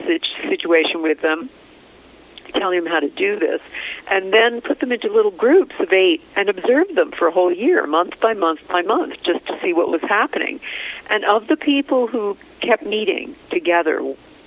situation 0.49 1.03
with 1.03 1.21
them. 1.21 1.51
Telling 2.59 2.83
them 2.83 2.93
how 2.93 3.01
to 3.01 3.09
do 3.09 3.39
this, 3.39 3.61
and 4.09 4.33
then 4.33 4.61
put 4.61 4.81
them 4.81 4.93
into 4.93 5.13
little 5.13 5.31
groups 5.31 5.75
of 5.79 5.93
eight 5.93 6.23
and 6.37 6.49
observe 6.49 6.95
them 6.95 7.13
for 7.13 7.29
a 7.29 7.31
whole 7.31 7.53
year, 7.53 7.87
month 7.87 8.19
by 8.21 8.35
month 8.35 8.67
by 8.69 8.83
month, 8.83 9.23
just 9.23 9.47
to 9.47 9.59
see 9.61 9.73
what 9.73 9.89
was 9.89 10.01
happening. 10.03 10.61
And 11.11 11.25
of 11.25 11.49
the 11.49 11.57
people 11.57 12.07
who 12.07 12.37
kept 12.61 12.85
meeting 12.85 13.37
together 13.51 14.01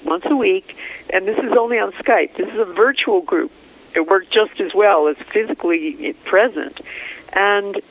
once 0.04 0.25
a 0.25 0.36
week, 0.36 0.75
and 1.12 1.28
this 1.28 1.38
is 1.38 1.51
only 1.58 1.78
on 1.78 1.92
Skype, 1.94 2.36
this 2.36 2.50
is 2.50 2.60
a 2.60 2.66
virtual 2.66 3.22
group 3.22 3.51
it 3.96 4.08
worked 4.08 4.32
just 4.32 4.60
as 4.62 4.74
well 4.74 5.08
as 5.08 5.18
physically 5.32 6.13
present. 6.25 6.80
And 7.34 7.82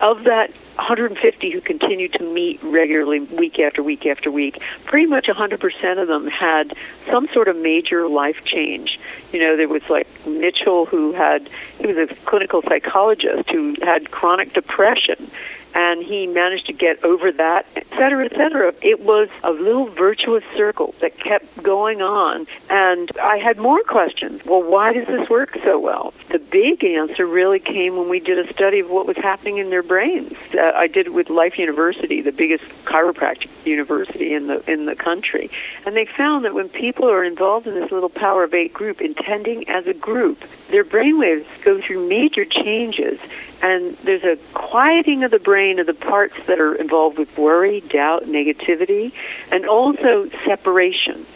of 0.00 0.24
that 0.24 0.52
150 0.78 1.50
who 1.50 1.60
continued 1.60 2.12
to 2.14 2.22
meet 2.22 2.62
regularly 2.62 3.20
week 3.20 3.58
after 3.58 3.82
week 3.82 4.06
after 4.06 4.30
week, 4.30 4.62
pretty 4.84 5.06
much 5.06 5.26
100% 5.26 6.00
of 6.00 6.08
them 6.08 6.28
had 6.28 6.74
some 7.06 7.28
sort 7.32 7.48
of 7.48 7.56
major 7.56 8.08
life 8.08 8.44
change. 8.44 9.00
You 9.32 9.40
know, 9.40 9.56
there 9.56 9.68
was 9.68 9.82
like 9.90 10.06
Mitchell 10.26 10.86
who 10.86 11.12
had, 11.12 11.50
he 11.80 11.86
was 11.86 11.96
a 11.96 12.14
clinical 12.24 12.62
psychologist 12.62 13.50
who 13.50 13.74
had 13.82 14.10
chronic 14.12 14.52
depression 14.54 15.30
and 15.78 16.02
he 16.02 16.26
managed 16.26 16.66
to 16.66 16.72
get 16.72 17.04
over 17.04 17.30
that, 17.30 17.64
et 17.76 17.86
cetera, 17.90 18.24
et 18.24 18.32
cetera. 18.32 18.74
It 18.82 18.98
was 18.98 19.28
a 19.44 19.52
little 19.52 19.86
virtuous 19.88 20.42
circle 20.56 20.92
that 20.98 21.16
kept 21.16 21.62
going 21.62 22.02
on. 22.02 22.48
And 22.68 23.08
I 23.22 23.36
had 23.36 23.58
more 23.58 23.84
questions. 23.84 24.44
Well, 24.44 24.64
why 24.64 24.92
does 24.92 25.06
this 25.06 25.30
work 25.30 25.56
so 25.62 25.78
well? 25.78 26.14
The 26.30 26.40
big 26.40 26.82
answer 26.82 27.24
really 27.24 27.60
came 27.60 27.96
when 27.96 28.08
we 28.08 28.18
did 28.18 28.40
a 28.40 28.52
study 28.52 28.80
of 28.80 28.90
what 28.90 29.06
was 29.06 29.16
happening 29.18 29.58
in 29.58 29.70
their 29.70 29.84
brains. 29.84 30.32
Uh, 30.52 30.72
I 30.74 30.88
did 30.88 31.06
it 31.06 31.12
with 31.14 31.30
Life 31.30 31.60
University, 31.60 32.22
the 32.22 32.32
biggest 32.32 32.64
chiropractic 32.84 33.48
university 33.64 34.34
in 34.34 34.48
the 34.48 34.68
in 34.68 34.86
the 34.86 34.96
country, 34.96 35.48
and 35.86 35.94
they 35.94 36.06
found 36.06 36.44
that 36.44 36.54
when 36.54 36.68
people 36.68 37.08
are 37.08 37.22
involved 37.22 37.68
in 37.68 37.74
this 37.74 37.92
little 37.92 38.08
Power 38.08 38.42
of 38.42 38.52
Eight 38.52 38.72
group, 38.72 39.00
intending 39.00 39.68
as 39.68 39.86
a 39.86 39.94
group, 39.94 40.42
their 40.70 40.84
brainwaves 40.84 41.46
go 41.62 41.80
through 41.80 42.08
major 42.08 42.44
changes 42.44 43.20
and 43.62 43.96
there's 43.98 44.24
a 44.24 44.36
quieting 44.54 45.24
of 45.24 45.30
the 45.30 45.38
brain 45.38 45.67
of 45.78 45.86
the 45.86 45.94
parts 45.94 46.34
that 46.46 46.58
are 46.58 46.74
involved 46.74 47.18
with 47.18 47.36
worry, 47.36 47.80
doubt, 47.80 48.24
negativity, 48.24 49.12
and 49.52 49.66
also 49.66 50.28
separation, 50.44 51.26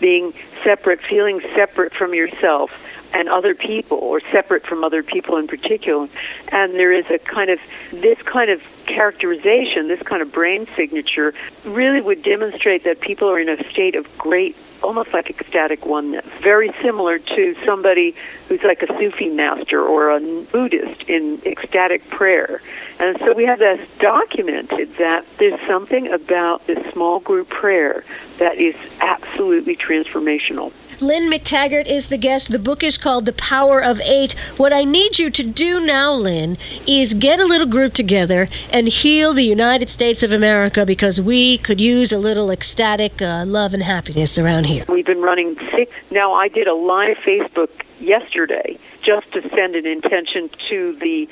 being 0.00 0.34
separate, 0.62 1.00
feeling 1.00 1.40
separate 1.54 1.94
from 1.94 2.14
yourself 2.14 2.70
and 3.14 3.28
other 3.28 3.54
people, 3.54 3.96
or 3.96 4.20
separate 4.30 4.66
from 4.66 4.84
other 4.84 5.02
people 5.02 5.38
in 5.38 5.46
particular. 5.46 6.06
And 6.48 6.74
there 6.74 6.92
is 6.92 7.06
a 7.10 7.18
kind 7.18 7.50
of, 7.50 7.58
this 7.90 8.18
kind 8.22 8.50
of 8.50 8.60
characterization, 8.84 9.88
this 9.88 10.02
kind 10.02 10.20
of 10.20 10.30
brain 10.30 10.66
signature, 10.76 11.32
really 11.64 12.02
would 12.02 12.22
demonstrate 12.22 12.84
that 12.84 13.00
people 13.00 13.28
are 13.30 13.40
in 13.40 13.48
a 13.48 13.70
state 13.70 13.94
of 13.94 14.06
great 14.18 14.54
almost 14.82 15.12
like 15.12 15.30
ecstatic 15.30 15.86
oneness, 15.86 16.26
very 16.40 16.72
similar 16.82 17.18
to 17.18 17.54
somebody 17.64 18.14
who's 18.48 18.62
like 18.62 18.82
a 18.82 18.86
Sufi 18.98 19.28
master 19.28 19.82
or 19.82 20.10
a 20.10 20.20
Buddhist 20.20 21.02
in 21.08 21.40
ecstatic 21.44 22.08
prayer. 22.10 22.62
And 22.98 23.16
so 23.20 23.32
we 23.34 23.44
have 23.44 23.58
this 23.58 23.88
documented 23.98 24.96
that 24.96 25.24
there's 25.38 25.60
something 25.66 26.08
about 26.12 26.66
this 26.66 26.78
small 26.92 27.20
group 27.20 27.48
prayer 27.48 28.04
that 28.38 28.56
is 28.58 28.76
absolutely 29.00 29.76
transformational. 29.76 30.72
Lynne 31.00 31.30
McTaggart 31.30 31.86
is 31.86 32.08
the 32.08 32.16
guest. 32.16 32.50
The 32.50 32.58
book 32.58 32.82
is 32.82 32.98
called 32.98 33.24
The 33.24 33.32
Power 33.32 33.80
of 33.80 34.00
Eight. 34.00 34.32
What 34.56 34.72
I 34.72 34.82
need 34.82 35.18
you 35.18 35.30
to 35.30 35.42
do 35.44 35.78
now, 35.78 36.12
Lynne, 36.12 36.58
is 36.88 37.14
get 37.14 37.38
a 37.38 37.44
little 37.44 37.68
group 37.68 37.94
together 37.94 38.48
and 38.72 38.88
heal 38.88 39.32
the 39.32 39.44
United 39.44 39.90
States 39.90 40.24
of 40.24 40.32
America 40.32 40.84
because 40.84 41.20
we 41.20 41.58
could 41.58 41.80
use 41.80 42.12
a 42.12 42.18
little 42.18 42.50
ecstatic 42.50 43.22
uh, 43.22 43.44
love 43.46 43.74
and 43.74 43.84
happiness 43.84 44.38
around 44.38 44.66
here. 44.66 44.84
We've 44.88 45.06
been 45.06 45.22
running 45.22 45.56
six. 45.70 45.92
Now, 46.10 46.32
I 46.32 46.48
did 46.48 46.66
a 46.66 46.74
live 46.74 47.18
Facebook 47.18 47.70
yesterday 48.00 48.76
just 49.02 49.30
to 49.32 49.48
send 49.50 49.76
an 49.76 49.86
intention 49.86 50.50
to 50.68 50.96
the 50.96 51.28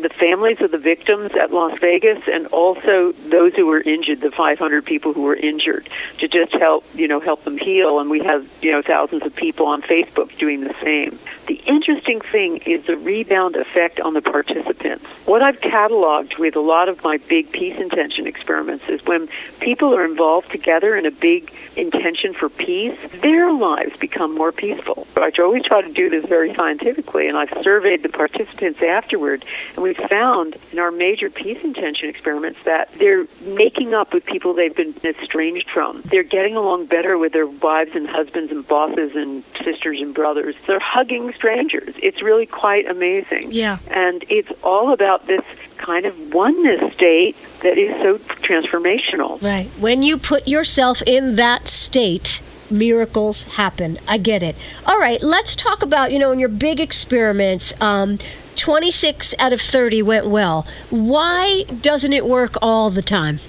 the 0.00 0.08
families 0.08 0.60
of 0.60 0.70
the 0.70 0.78
victims 0.78 1.32
at 1.40 1.52
Las 1.52 1.78
Vegas 1.80 2.28
and 2.30 2.46
also 2.48 3.12
those 3.28 3.54
who 3.54 3.66
were 3.66 3.80
injured, 3.80 4.20
the 4.20 4.30
500 4.30 4.84
people 4.84 5.12
who 5.12 5.22
were 5.22 5.36
injured, 5.36 5.88
to 6.18 6.28
just 6.28 6.52
help, 6.52 6.84
you 6.94 7.08
know, 7.08 7.20
help 7.20 7.44
them 7.44 7.58
heal. 7.58 8.00
And 8.00 8.10
we 8.10 8.20
have, 8.20 8.46
you 8.62 8.72
know, 8.72 8.82
thousands 8.82 9.24
of 9.24 9.34
people 9.34 9.66
on 9.66 9.82
Facebook 9.82 10.36
doing 10.38 10.60
the 10.60 10.74
same. 10.82 11.18
The 11.46 11.60
interesting 11.66 12.20
thing 12.20 12.58
is 12.58 12.84
the 12.86 12.96
rebound 12.96 13.56
effect 13.56 14.00
on 14.00 14.14
the 14.14 14.22
participants. 14.22 15.04
What 15.26 15.42
I've 15.42 15.60
cataloged 15.60 16.38
with 16.38 16.56
a 16.56 16.60
lot 16.60 16.88
of 16.88 17.02
my 17.04 17.16
big 17.16 17.52
peace 17.52 17.78
intention 17.78 18.26
experiments 18.26 18.88
is 18.88 19.04
when 19.04 19.28
people 19.60 19.94
are 19.94 20.04
involved 20.04 20.50
together 20.50 20.96
in 20.96 21.06
a 21.06 21.10
big 21.10 21.52
intention 21.76 22.34
for 22.34 22.48
peace, 22.48 22.98
their 23.20 23.52
lives 23.52 23.96
become 23.98 24.34
more 24.34 24.52
peaceful. 24.52 25.06
I 25.16 25.30
always 25.38 25.64
try 25.64 25.82
to 25.82 25.92
do 25.92 26.10
this 26.10 26.24
very 26.26 26.54
scientifically, 26.54 27.28
and 27.28 27.36
I've 27.36 27.52
surveyed 27.62 28.02
the 28.02 28.08
participants 28.08 28.82
afterward, 28.82 29.44
and 29.74 29.82
we 29.82 29.89
we've 29.90 30.08
found 30.08 30.56
in 30.72 30.78
our 30.78 30.92
major 30.92 31.28
peace 31.28 31.58
intention 31.64 32.08
experiments 32.08 32.60
that 32.64 32.92
they're 32.98 33.26
making 33.42 33.92
up 33.92 34.14
with 34.14 34.24
people 34.24 34.54
they've 34.54 34.74
been 34.74 34.94
estranged 35.04 35.68
from. 35.68 36.00
They're 36.02 36.22
getting 36.22 36.54
along 36.54 36.86
better 36.86 37.18
with 37.18 37.32
their 37.32 37.46
wives 37.46 37.90
and 37.94 38.08
husbands 38.08 38.52
and 38.52 38.66
bosses 38.66 39.12
and 39.16 39.42
sisters 39.64 40.00
and 40.00 40.14
brothers. 40.14 40.54
They're 40.66 40.78
hugging 40.78 41.32
strangers. 41.34 41.94
It's 42.00 42.22
really 42.22 42.46
quite 42.46 42.88
amazing. 42.88 43.50
Yeah. 43.50 43.78
And 43.88 44.24
it's 44.28 44.52
all 44.62 44.92
about 44.92 45.26
this 45.26 45.42
kind 45.78 46.06
of 46.06 46.32
oneness 46.32 46.94
state 46.94 47.36
that 47.62 47.76
is 47.76 47.90
so 48.00 48.18
transformational. 48.36 49.42
Right. 49.42 49.66
When 49.78 50.02
you 50.04 50.18
put 50.18 50.46
yourself 50.46 51.02
in 51.02 51.34
that 51.34 51.66
state, 51.66 52.40
miracles 52.70 53.42
happen. 53.44 53.98
I 54.06 54.18
get 54.18 54.42
it. 54.42 54.54
All 54.86 55.00
right, 55.00 55.20
let's 55.22 55.56
talk 55.56 55.82
about, 55.82 56.12
you 56.12 56.18
know, 56.20 56.30
in 56.30 56.38
your 56.38 56.48
big 56.48 56.78
experiments, 56.78 57.74
um, 57.80 58.18
26 58.60 59.34
out 59.38 59.54
of 59.54 59.60
30 59.60 60.02
went 60.02 60.26
well. 60.26 60.66
Why 60.90 61.64
doesn't 61.80 62.12
it 62.12 62.26
work 62.26 62.56
all 62.60 62.90
the 62.90 63.00
time? 63.00 63.40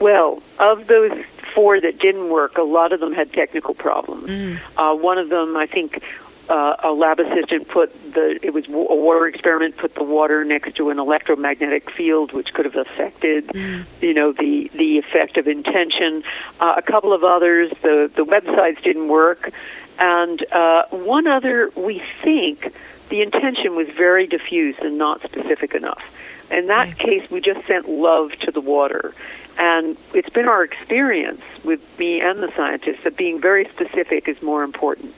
Well, 0.00 0.42
of 0.58 0.88
those 0.88 1.12
four 1.54 1.80
that 1.80 2.00
didn't 2.00 2.30
work, 2.30 2.58
a 2.58 2.62
lot 2.62 2.92
of 2.92 2.98
them 2.98 3.12
had 3.12 3.32
technical 3.32 3.74
problems. 3.74 4.28
Mm. 4.28 4.60
Uh, 4.76 4.96
one 4.96 5.18
of 5.18 5.28
them, 5.28 5.56
I 5.56 5.66
think, 5.66 6.02
uh, 6.48 6.76
a 6.82 6.90
lab 6.90 7.20
assistant 7.20 7.68
put 7.68 7.92
the 8.12 8.40
it 8.42 8.54
was 8.54 8.66
a 8.68 8.72
water 8.72 9.26
experiment 9.26 9.76
put 9.76 9.94
the 9.94 10.02
water 10.02 10.46
next 10.46 10.76
to 10.76 10.88
an 10.88 10.98
electromagnetic 10.98 11.90
field 11.90 12.32
which 12.32 12.54
could 12.54 12.64
have 12.64 12.74
affected 12.74 13.46
mm. 13.48 13.84
you 14.00 14.14
know 14.14 14.32
the 14.32 14.70
the 14.72 14.96
effect 14.96 15.36
of 15.36 15.46
intention 15.46 16.22
uh, 16.60 16.72
a 16.78 16.80
couple 16.80 17.12
of 17.12 17.22
others 17.22 17.70
the 17.82 18.10
the 18.16 18.24
websites 18.24 18.82
didn't 18.82 19.08
work 19.08 19.52
and 19.98 20.42
uh, 20.50 20.84
one 20.88 21.26
other 21.26 21.70
we 21.76 22.02
think 22.22 22.72
the 23.08 23.22
intention 23.22 23.76
was 23.76 23.88
very 23.88 24.26
diffuse 24.26 24.76
and 24.80 24.98
not 24.98 25.22
specific 25.22 25.74
enough. 25.74 26.02
In 26.50 26.66
that 26.68 26.88
right. 26.88 26.98
case, 26.98 27.30
we 27.30 27.40
just 27.40 27.66
sent 27.66 27.88
love 27.88 28.32
to 28.40 28.50
the 28.50 28.60
water. 28.60 29.14
And 29.58 29.96
it's 30.14 30.30
been 30.30 30.48
our 30.48 30.62
experience 30.62 31.42
with 31.64 31.80
me 31.98 32.20
and 32.20 32.42
the 32.42 32.52
scientists 32.56 33.04
that 33.04 33.16
being 33.16 33.40
very 33.40 33.68
specific 33.68 34.28
is 34.28 34.40
more 34.40 34.62
important. 34.62 35.14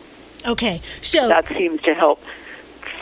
Okay, 0.46 0.80
so 1.02 1.28
that 1.28 1.46
seems 1.48 1.82
to 1.82 1.94
help 1.94 2.22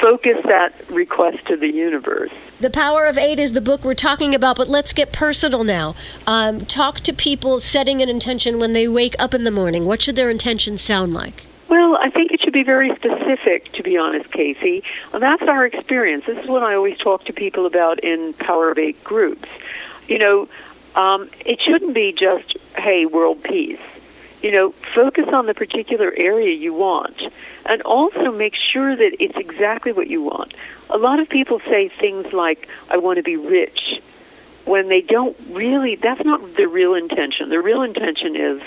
focus 0.01 0.37
that 0.45 0.75
request 0.91 1.47
to 1.47 1.57
the 1.57 1.69
universe. 1.69 2.31
The 2.61 2.71
Power 2.71 3.07
of 3.07 3.17
Eight 3.17 3.39
is 3.39 3.53
the 3.53 3.61
book 3.61 3.85
we're 3.85 3.95
talking 3.95 4.35
about, 4.35 4.57
but 4.57 4.69
let's 4.69 4.93
get 4.93 5.13
personal 5.13 5.65
now. 5.65 5.95
Um, 6.27 6.65
talk 6.67 7.01
to 7.01 7.13
people 7.13 7.61
setting 7.61 8.03
an 8.03 8.09
intention 8.09 8.59
when 8.59 8.73
they 8.73 8.89
wake 8.89 9.15
up 9.19 9.35
in 9.35 9.45
the 9.45 9.51
morning. 9.51 9.85
What 9.85 10.03
should 10.03 10.17
their 10.17 10.31
intention 10.31 10.77
sound 10.77 11.15
like? 11.15 11.45
I 12.01 12.11
think 12.11 12.33
it 12.33 12.41
should 12.41 12.53
be 12.53 12.63
very 12.63 12.95
specific, 12.97 13.73
to 13.73 13.83
be 13.83 13.97
honest, 13.97 14.31
Kacey. 14.31 14.83
And 15.13 15.23
that's 15.23 15.43
our 15.43 15.67
experience. 15.67 16.27
This 16.27 16.39
is 16.39 16.49
what 16.49 16.63
I 16.63 16.75
always 16.75 16.99
talk 16.99 17.25
to 17.25 17.33
people 17.33 17.67
about 17.67 18.03
in 18.05 18.33
Power 18.35 18.71
of 18.71 18.79
Eight 18.79 19.03
groups. 19.05 19.49
You 20.07 20.19
know, 20.19 20.49
um, 20.95 21.29
it 21.45 21.61
shouldn't 21.61 21.95
be 21.95 22.13
just, 22.13 22.57
hey, 22.77 23.07
world 23.07 23.43
peace. 23.43 23.81
You 24.43 24.53
know, 24.53 24.75
focus 24.95 25.27
on 25.33 25.47
the 25.47 25.55
particular 25.55 26.13
area 26.17 26.55
you 26.55 26.73
want. 26.73 27.21
And 27.67 27.83
also 27.83 28.31
make 28.33 28.55
sure 28.55 28.95
that 28.97 29.17
it's 29.21 29.37
exactly 29.37 29.93
what 29.93 30.09
you 30.09 30.23
want. 30.23 30.55
A 30.91 30.97
lot 30.97 31.21
of 31.21 31.29
people 31.29 31.61
say 31.61 31.89
things 31.89 32.33
like, 32.33 32.69
I 32.89 32.99
want 32.99 33.17
to 33.19 33.23
be 33.23 33.37
rich, 33.37 34.01
when 34.65 34.89
they 34.89 35.01
don't 35.01 35.37
really, 35.51 35.97
that's 35.97 36.25
not 36.25 36.57
the 36.57 36.67
real 36.67 36.95
intention. 36.95 37.49
The 37.49 37.61
real 37.61 37.83
intention 37.83 38.37
is, 38.37 38.63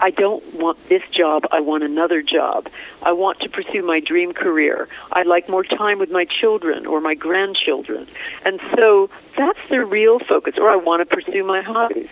I 0.00 0.10
don't 0.10 0.54
want 0.54 0.88
this 0.88 1.02
job. 1.10 1.46
I 1.50 1.60
want 1.60 1.82
another 1.84 2.22
job. 2.22 2.68
I 3.02 3.12
want 3.12 3.40
to 3.40 3.48
pursue 3.48 3.82
my 3.82 4.00
dream 4.00 4.32
career. 4.32 4.88
I'd 5.12 5.26
like 5.26 5.48
more 5.48 5.64
time 5.64 5.98
with 5.98 6.10
my 6.10 6.24
children 6.24 6.86
or 6.86 7.00
my 7.00 7.14
grandchildren. 7.14 8.06
And 8.44 8.60
so 8.74 9.10
that's 9.36 9.58
the 9.70 9.84
real 9.84 10.18
focus. 10.18 10.54
Or 10.58 10.68
I 10.68 10.76
want 10.76 11.08
to 11.08 11.16
pursue 11.16 11.44
my 11.44 11.62
hobbies. 11.62 12.08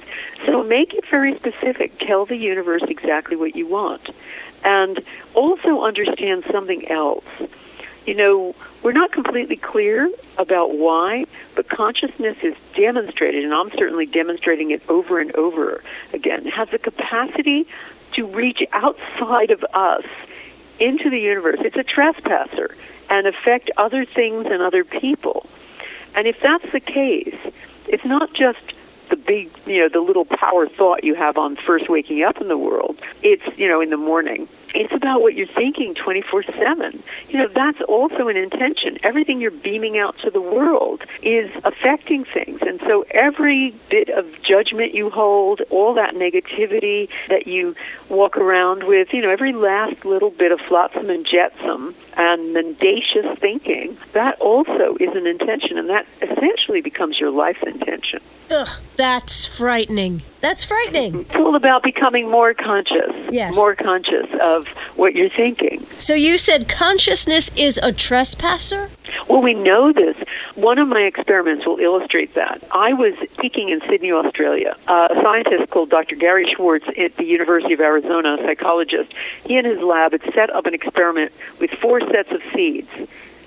So 0.47 0.62
make 0.62 0.95
it 0.95 1.07
very 1.09 1.37
specific. 1.37 1.99
Tell 1.99 2.26
the 2.26 2.37
universe 2.37 2.83
exactly 2.88 3.37
what 3.37 3.55
you 3.55 3.67
want. 3.67 4.09
And 4.64 5.05
also 5.35 5.83
understand 5.83 6.45
something 6.50 6.88
else 6.88 7.25
you 8.06 8.14
know, 8.14 8.54
we're 8.82 8.92
not 8.92 9.12
completely 9.12 9.56
clear 9.56 10.11
about 10.37 10.76
why, 10.76 11.25
but 11.54 11.68
consciousness 11.68 12.37
is 12.42 12.54
demonstrated, 12.75 13.44
and 13.44 13.54
I'm 13.54 13.70
certainly 13.70 14.06
demonstrating 14.06 14.70
it 14.70 14.82
over 14.88 15.20
and 15.20 15.34
over 15.37 15.82
again, 16.12 16.46
has 16.46 16.68
the 16.70 16.78
capacity 16.78 17.66
to 18.12 18.26
reach 18.26 18.62
outside 18.73 19.50
of 19.50 19.64
us 19.73 20.04
into 20.78 21.11
the 21.11 21.18
universe. 21.18 21.58
It's 21.61 21.76
a 21.76 21.84
trespasser 21.84 22.75
and 23.11 23.26
affect 23.26 23.70
other 23.76 24.04
things 24.04 24.46
and 24.46 24.62
other 24.62 24.84
people. 24.84 25.46
And 26.14 26.26
if 26.26 26.40
that's 26.40 26.70
the 26.73 26.80
case, 26.80 27.37
it's 27.87 28.04
not 28.04 28.32
just 28.34 28.61
the 29.11 29.16
big, 29.16 29.50
you 29.66 29.80
know, 29.80 29.88
the 29.88 30.00
little 30.00 30.25
power 30.25 30.68
thought 30.68 31.04
you 31.04 31.14
have 31.14 31.37
on 31.37 31.56
first 31.56 31.88
waking 31.88 32.23
up 32.23 32.40
in 32.40 32.49
the 32.49 32.58
world. 32.58 32.99
It's, 33.23 33.58
you 33.58 33.68
know, 33.68 33.80
in 33.80 33.90
the 33.90 33.96
morning. 33.96 34.49
It's 34.75 34.93
about 34.93 35.23
what 35.23 35.35
you're 35.35 35.47
thinking 35.47 35.95
24/7. 35.95 37.02
You 37.28 37.38
know, 37.38 37.49
that's 37.49 37.81
also 37.83 38.28
an 38.28 38.37
intention. 38.37 38.99
Everything 39.02 39.40
you're 39.40 39.50
beaming 39.50 39.97
out 39.99 40.19
to 40.19 40.31
the 40.31 40.40
world 40.40 41.04
is 41.23 41.50
affecting 41.64 42.25
things. 42.25 42.61
And 42.62 42.81
so 42.81 43.07
every 43.11 43.75
bit 43.88 44.09
of 44.09 44.43
judgment 44.43 44.93
you 44.93 45.11
hold, 45.11 45.62
all 45.71 45.95
that 45.95 46.14
negativity 46.14 47.09
that 47.28 47.47
you 47.47 47.76
walk 48.09 48.37
around 48.37 48.83
with, 48.83 49.14
you 49.14 49.23
know, 49.23 49.31
every 49.31 49.52
last 49.52 50.04
little 50.04 50.31
bit 50.31 50.50
of 50.50 50.61
flotsam 50.61 51.09
and 51.09 51.25
jetsam 51.25 51.95
and 52.16 52.52
mendacious 52.52 53.38
thinking, 53.38 53.97
that 54.12 54.40
also 54.40 54.97
is 55.00 55.14
an 55.14 55.26
intention, 55.26 55.78
and 55.78 55.88
that 55.88 56.07
essentially 56.21 56.81
becomes 56.81 57.19
your 57.19 57.31
life's 57.31 57.62
intention. 57.62 58.21
Ugh, 58.50 58.69
that's 58.97 59.45
frightening. 59.45 60.23
That's 60.44 60.62
frightening. 60.62 61.20
It's 61.20 61.36
all 61.36 61.56
about 61.56 61.82
becoming 61.82 62.30
more 62.30 62.52
conscious. 62.52 63.10
Yes. 63.30 63.56
More 63.56 63.74
conscious 63.74 64.26
of 64.42 64.68
what 64.94 65.14
you're 65.14 65.30
thinking. 65.30 65.86
So 65.96 66.12
you 66.12 66.36
said 66.36 66.68
consciousness 66.68 67.50
is 67.56 67.80
a 67.82 67.92
trespasser? 67.92 68.90
Well, 69.26 69.40
we 69.40 69.54
know 69.54 69.90
this. 69.90 70.14
One 70.54 70.78
of 70.78 70.86
my 70.86 71.00
experiments 71.00 71.64
will 71.64 71.78
illustrate 71.78 72.34
that. 72.34 72.62
I 72.72 72.92
was 72.92 73.14
speaking 73.32 73.70
in 73.70 73.80
Sydney, 73.88 74.12
Australia. 74.12 74.76
Uh, 74.86 75.08
a 75.12 75.22
scientist 75.22 75.70
called 75.70 75.88
Dr. 75.88 76.14
Gary 76.14 76.46
Schwartz 76.54 76.84
at 76.98 77.16
the 77.16 77.24
University 77.24 77.72
of 77.72 77.80
Arizona, 77.80 78.36
a 78.38 78.44
psychologist, 78.44 79.14
he 79.46 79.56
and 79.56 79.66
his 79.66 79.80
lab 79.80 80.12
had 80.12 80.22
set 80.34 80.50
up 80.50 80.66
an 80.66 80.74
experiment 80.74 81.32
with 81.58 81.70
four 81.70 82.00
sets 82.00 82.30
of 82.30 82.42
seeds. 82.52 82.90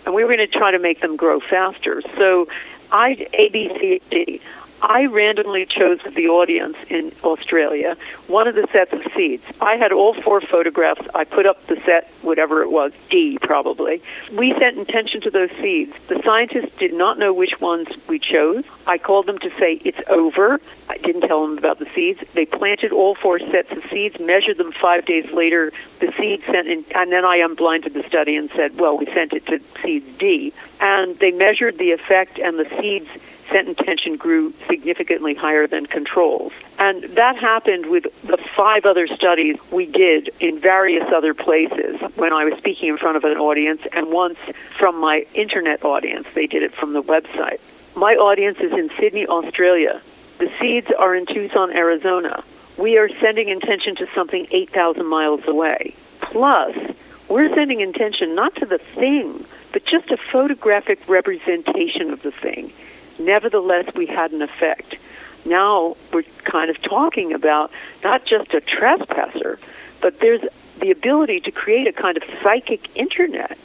And 0.08 0.16
we 0.16 0.24
were 0.24 0.36
going 0.36 0.40
to 0.40 0.48
try 0.48 0.72
to 0.72 0.80
make 0.80 1.02
them 1.02 1.16
grow 1.16 1.42
faster. 1.42 2.02
So 2.18 2.48
I, 2.92 3.28
A, 3.34 3.50
B, 3.50 3.70
C, 3.80 4.02
D. 4.10 4.42
I 4.82 5.06
randomly 5.06 5.66
chose 5.66 6.00
the 6.04 6.28
audience 6.28 6.78
in 6.90 7.12
Australia 7.24 7.98
one 8.28 8.48
of 8.48 8.56
the 8.56 8.68
sets 8.72 8.94
of 8.94 9.02
seeds. 9.16 9.44
I 9.62 9.78
had 9.78 9.92
all 9.92 10.14
four 10.22 10.42
photographs. 10.42 11.02
I 11.16 11.24
put 11.24 11.46
up 11.46 11.66
the 11.68 11.78
set, 11.86 12.12
whatever 12.22 12.62
it 12.62 12.72
was, 12.72 12.92
D 13.10 13.38
probably. 13.42 14.02
We 14.32 14.54
sent 14.60 14.78
intention 14.78 15.22
to 15.22 15.32
those 15.32 15.50
seeds. 15.62 15.94
The 16.08 16.22
scientists 16.24 16.78
did 16.78 16.94
not 16.94 17.18
know 17.18 17.34
which 17.34 17.60
ones 17.60 17.88
we 18.08 18.20
chose. 18.20 18.64
I 18.86 18.98
called 18.98 19.26
them 19.26 19.38
to 19.40 19.50
say, 19.58 19.82
it's 19.84 20.00
over. 20.10 20.60
I 20.90 20.98
didn't 20.98 21.22
tell 21.22 21.42
them 21.48 21.58
about 21.58 21.80
the 21.80 21.88
seeds. 21.96 22.20
They 22.34 22.46
planted 22.46 22.92
all 22.92 23.16
four 23.16 23.40
sets 23.40 23.72
of 23.72 23.84
seeds, 23.90 24.20
measured 24.20 24.58
them 24.58 24.72
five 24.72 25.06
days 25.06 25.32
later. 25.32 25.72
The 26.00 26.14
seeds 26.20 26.44
sent 26.46 26.68
in, 26.68 26.86
and 26.94 27.12
then 27.12 27.26
I 27.26 27.38
unblinded 27.38 27.94
the 27.94 28.04
study 28.08 28.36
and 28.36 28.50
said, 28.56 28.80
well, 28.80 28.98
we 28.98 29.06
sent 29.08 29.34
it 29.34 29.46
to 29.48 29.60
seed 29.82 30.18
D. 30.18 30.54
And 30.80 31.18
they 31.20 31.32
measured 31.32 31.78
the 31.78 31.92
effect, 31.92 32.40
and 32.40 32.60
the 32.60 32.70
seeds 32.80 33.10
sent 33.52 33.68
intention 33.68 34.18
grew 34.18 34.54
significantly 34.68 35.34
higher 35.34 35.68
than 35.68 35.86
controls. 35.86 36.52
And 36.80 37.04
that 37.16 37.38
happened 37.38 37.88
with 37.88 38.06
the 38.24 38.38
five 38.56 38.86
other 38.86 39.08
studies 39.08 39.58
we 39.72 39.86
did 39.86 40.30
in 40.40 40.60
various 40.60 41.06
other 41.14 41.34
places 41.34 42.00
when 42.16 42.34
I 42.34 42.46
was 42.46 42.58
speaking 42.58 42.90
in 42.90 42.98
front 42.98 43.18
of 43.18 43.24
an 43.24 43.38
audience, 43.38 43.82
and 43.92 44.12
once 44.12 44.38
from 44.78 45.00
my 45.00 45.26
internet 45.34 45.84
audience. 45.84 46.28
They 46.34 46.48
did 46.48 46.64
it 46.64 46.74
from 46.74 46.94
the 46.94 47.04
website. 47.04 47.60
My 47.96 48.14
audience 48.14 48.60
is 48.60 48.72
in 48.74 48.90
Sydney, 49.00 49.26
Australia. 49.26 50.02
The 50.38 50.52
seeds 50.60 50.88
are 50.98 51.16
in 51.16 51.26
Tucson, 51.26 51.72
Arizona. 51.72 52.44
We 52.78 52.98
are 52.98 53.10
sending 53.20 53.50
intention 53.50 53.96
to 53.96 54.08
something 54.14 54.48
8,000 54.52 55.06
miles 55.06 55.42
away. 55.48 55.96
Plus, 56.22 56.76
we're 57.28 57.54
sending 57.56 57.82
intention 57.82 58.36
not 58.36 58.56
to 58.58 58.66
the 58.66 58.78
thing, 58.78 59.46
but 59.74 59.84
just 59.84 60.12
a 60.12 60.18
photographic 60.18 61.08
representation 61.10 62.12
of 62.12 62.22
the 62.22 62.32
thing 62.32 62.72
nevertheless 63.20 63.94
we 63.96 64.06
had 64.06 64.32
an 64.32 64.42
effect. 64.42 64.96
Now 65.46 65.96
we're 66.12 66.24
kind 66.44 66.70
of 66.70 66.82
talking 66.82 67.34
about 67.34 67.72
not 68.04 68.26
just 68.26 68.54
a 68.54 68.62
trespasser, 68.62 69.60
but 70.02 70.20
there's 70.20 70.42
the 70.80 70.92
ability 70.92 71.40
to 71.42 71.52
create 71.52 71.88
a 71.88 71.94
kind 71.94 72.18
of 72.18 72.24
psychic 72.44 72.90
internet 72.96 73.58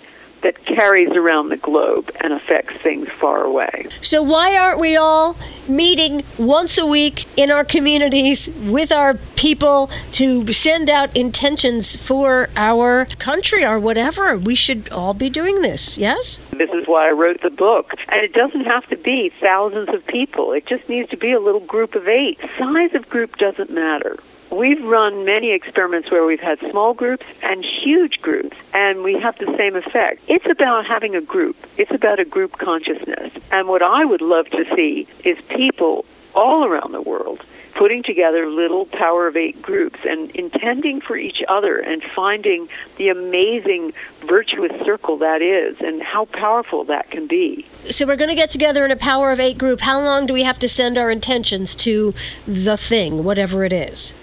that 0.43 0.65
carries 0.65 1.11
around 1.11 1.49
the 1.49 1.57
globe 1.57 2.11
and 2.21 2.33
affects 2.33 2.77
things 2.77 3.09
far 3.09 3.43
away. 3.43 3.87
So, 4.01 4.23
why 4.23 4.57
aren't 4.57 4.79
we 4.79 4.97
all 4.97 5.37
meeting 5.69 6.25
once 6.39 6.79
a 6.79 6.87
week 6.87 7.27
in 7.37 7.51
our 7.51 7.65
communities 7.65 8.49
with 8.65 8.93
our 8.93 9.15
people 9.37 9.91
to 10.13 10.53
send 10.53 10.91
out 10.91 11.17
intentions 11.17 11.97
for 11.97 12.51
our 12.57 13.07
country 13.19 13.65
or 13.65 13.79
whatever? 13.79 14.37
We 14.37 14.55
should 14.55 14.89
all 14.91 15.15
be 15.15 15.31
doing 15.31 15.63
this, 15.63 15.97
yes? 15.97 16.39
This 16.51 16.71
is 16.71 16.87
why 16.87 17.09
I 17.09 17.13
wrote 17.13 17.41
the 17.43 17.51
book. 17.51 17.95
And 18.09 18.21
it 18.23 18.33
doesn't 18.33 18.65
have 18.65 18.87
to 18.89 18.97
be 18.97 19.33
thousands 19.41 19.89
of 19.89 20.07
people, 20.07 20.53
it 20.53 20.67
just 20.67 20.89
needs 20.89 21.09
to 21.11 21.17
be 21.17 21.33
a 21.33 21.41
little 21.41 21.61
group 21.61 21.95
of 21.95 22.09
eight. 22.09 22.39
Size 22.59 22.95
of 22.95 23.09
group 23.09 23.37
doesn't 23.37 23.71
matter. 23.71 24.19
We've 24.53 24.85
run 24.85 25.25
many 25.25 25.53
experiments 25.53 26.11
where 26.11 26.27
we've 26.27 26.39
had 26.39 26.61
small 26.71 26.93
groups 26.93 27.25
and 27.43 27.65
huge 27.65 28.21
groups, 28.21 28.55
and 28.75 29.03
we 29.03 29.15
have 29.15 29.39
the 29.39 29.53
same 29.57 29.77
effect. 29.77 30.21
It's 30.29 30.45
about 30.45 30.85
having 30.85 31.17
a 31.17 31.23
group, 31.23 31.57
it's 31.79 31.91
about 31.91 32.21
a 32.21 32.27
group 32.27 32.59
consciousness. 32.59 33.33
And 33.51 33.67
what 33.67 33.83
I 33.83 34.05
would 34.05 34.21
love 34.21 34.51
to 34.51 34.65
see 34.77 35.09
is 35.25 35.39
people 35.49 36.05
all 36.35 36.67
around 36.67 36.93
the 36.93 37.01
world 37.01 37.43
putting 37.75 38.03
together 38.03 38.47
little 38.47 38.85
power 38.85 39.27
of 39.27 39.37
eight 39.37 39.61
groups 39.63 39.99
and 40.05 40.31
intending 40.33 41.01
for 41.01 41.17
each 41.17 41.43
other 41.49 41.79
and 41.79 42.03
finding 42.03 42.69
the 42.99 43.09
amazing 43.09 43.95
virtuous 44.21 44.73
circle 44.85 45.17
that 45.17 45.41
is 45.41 45.81
and 45.81 46.03
how 46.03 46.27
powerful 46.27 46.85
that 46.85 47.11
can 47.11 47.27
be. 47.27 47.67
So 47.91 48.07
we're 48.07 48.17
going 48.17 48.29
to 48.29 48.37
get 48.37 48.51
together 48.51 48.85
in 48.85 48.91
a 48.91 48.97
power 48.97 49.33
of 49.33 49.41
eight 49.41 49.57
group. 49.57 49.81
How 49.81 49.99
long 50.03 50.27
do 50.27 50.35
we 50.35 50.43
have 50.43 50.59
to 50.59 50.69
send 50.69 50.99
our 50.99 51.11
intentions 51.11 51.75
to 51.77 52.13
the 52.47 52.77
thing, 52.77 53.25
whatever 53.25 53.65
it 53.65 53.73
is? 53.73 54.15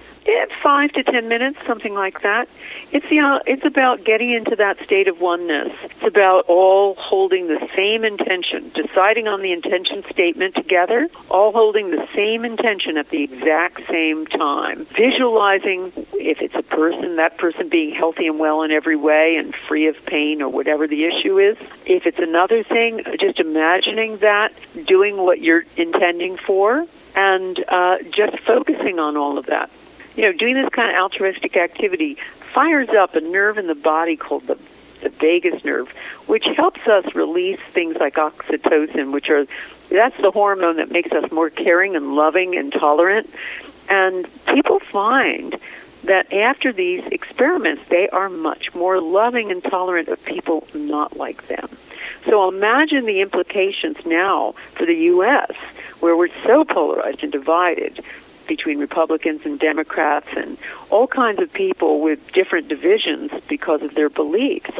Five 0.61 0.91
to 0.93 1.03
ten 1.03 1.29
minutes, 1.29 1.57
something 1.65 1.93
like 1.93 2.21
that. 2.21 2.49
It's 2.91 3.09
you 3.09 3.21
know, 3.21 3.41
it's 3.45 3.65
about 3.65 4.03
getting 4.03 4.31
into 4.31 4.55
that 4.57 4.77
state 4.83 5.07
of 5.07 5.21
oneness. 5.21 5.71
It's 5.83 6.03
about 6.03 6.45
all 6.47 6.95
holding 6.95 7.47
the 7.47 7.65
same 7.75 8.03
intention, 8.03 8.69
deciding 8.75 9.27
on 9.27 9.41
the 9.41 9.53
intention 9.53 10.03
statement 10.11 10.55
together, 10.55 11.07
all 11.29 11.53
holding 11.53 11.91
the 11.91 12.05
same 12.13 12.43
intention 12.43 12.97
at 12.97 13.09
the 13.09 13.23
exact 13.23 13.87
same 13.87 14.27
time. 14.27 14.85
Visualizing 14.85 15.93
if 16.13 16.41
it's 16.41 16.55
a 16.55 16.63
person, 16.63 17.15
that 17.15 17.37
person 17.37 17.69
being 17.69 17.95
healthy 17.95 18.27
and 18.27 18.37
well 18.37 18.61
in 18.63 18.71
every 18.71 18.97
way 18.97 19.37
and 19.37 19.55
free 19.55 19.87
of 19.87 19.95
pain 20.05 20.41
or 20.41 20.49
whatever 20.49 20.87
the 20.87 21.05
issue 21.05 21.39
is. 21.39 21.57
If 21.85 22.05
it's 22.05 22.19
another 22.19 22.63
thing, 22.63 23.01
just 23.19 23.39
imagining 23.39 24.17
that, 24.17 24.53
doing 24.85 25.17
what 25.17 25.41
you're 25.41 25.63
intending 25.77 26.37
for, 26.37 26.85
and 27.15 27.63
uh, 27.69 27.97
just 28.11 28.39
focusing 28.39 28.99
on 28.99 29.15
all 29.15 29.37
of 29.37 29.45
that 29.47 29.69
you 30.15 30.23
know, 30.23 30.31
doing 30.31 30.55
this 30.55 30.69
kind 30.69 30.89
of 30.89 31.01
altruistic 31.01 31.55
activity 31.57 32.17
fires 32.53 32.89
up 32.89 33.15
a 33.15 33.21
nerve 33.21 33.57
in 33.57 33.67
the 33.67 33.75
body 33.75 34.15
called 34.15 34.47
the 34.47 34.57
the 35.01 35.09
vagus 35.09 35.63
nerve, 35.63 35.89
which 36.27 36.45
helps 36.57 36.85
us 36.87 37.05
release 37.15 37.59
things 37.71 37.95
like 37.99 38.15
oxytocin, 38.15 39.11
which 39.11 39.29
are 39.29 39.45
that's 39.89 40.19
the 40.21 40.31
hormone 40.31 40.77
that 40.77 40.91
makes 40.91 41.11
us 41.11 41.31
more 41.31 41.49
caring 41.49 41.95
and 41.95 42.15
loving 42.15 42.55
and 42.55 42.71
tolerant. 42.71 43.29
And 43.89 44.27
people 44.45 44.79
find 44.91 45.57
that 46.03 46.31
after 46.31 46.71
these 46.71 47.03
experiments, 47.11 47.81
they 47.89 48.07
are 48.09 48.29
much 48.29 48.73
more 48.75 49.01
loving 49.01 49.51
and 49.51 49.63
tolerant 49.63 50.07
of 50.09 50.23
people 50.23 50.67
not 50.73 51.17
like 51.17 51.47
them. 51.47 51.69
So 52.25 52.47
imagine 52.47 53.05
the 53.05 53.21
implications 53.21 53.97
now 54.05 54.53
for 54.75 54.85
the 54.85 54.95
U.S., 54.95 55.51
where 55.99 56.15
we're 56.15 56.29
so 56.43 56.63
polarized 56.63 57.23
and 57.23 57.31
divided 57.31 58.03
between 58.49 58.79
Republicans 58.79 59.45
and 59.45 59.57
Democrats 59.57 60.27
and 60.35 60.57
all 60.89 61.07
kinds 61.07 61.39
of 61.39 61.53
people 61.53 62.01
with 62.01 62.19
different 62.33 62.67
divisions 62.67 63.31
because 63.47 63.81
of 63.81 63.93
their 63.93 64.09
beliefs. 64.09 64.71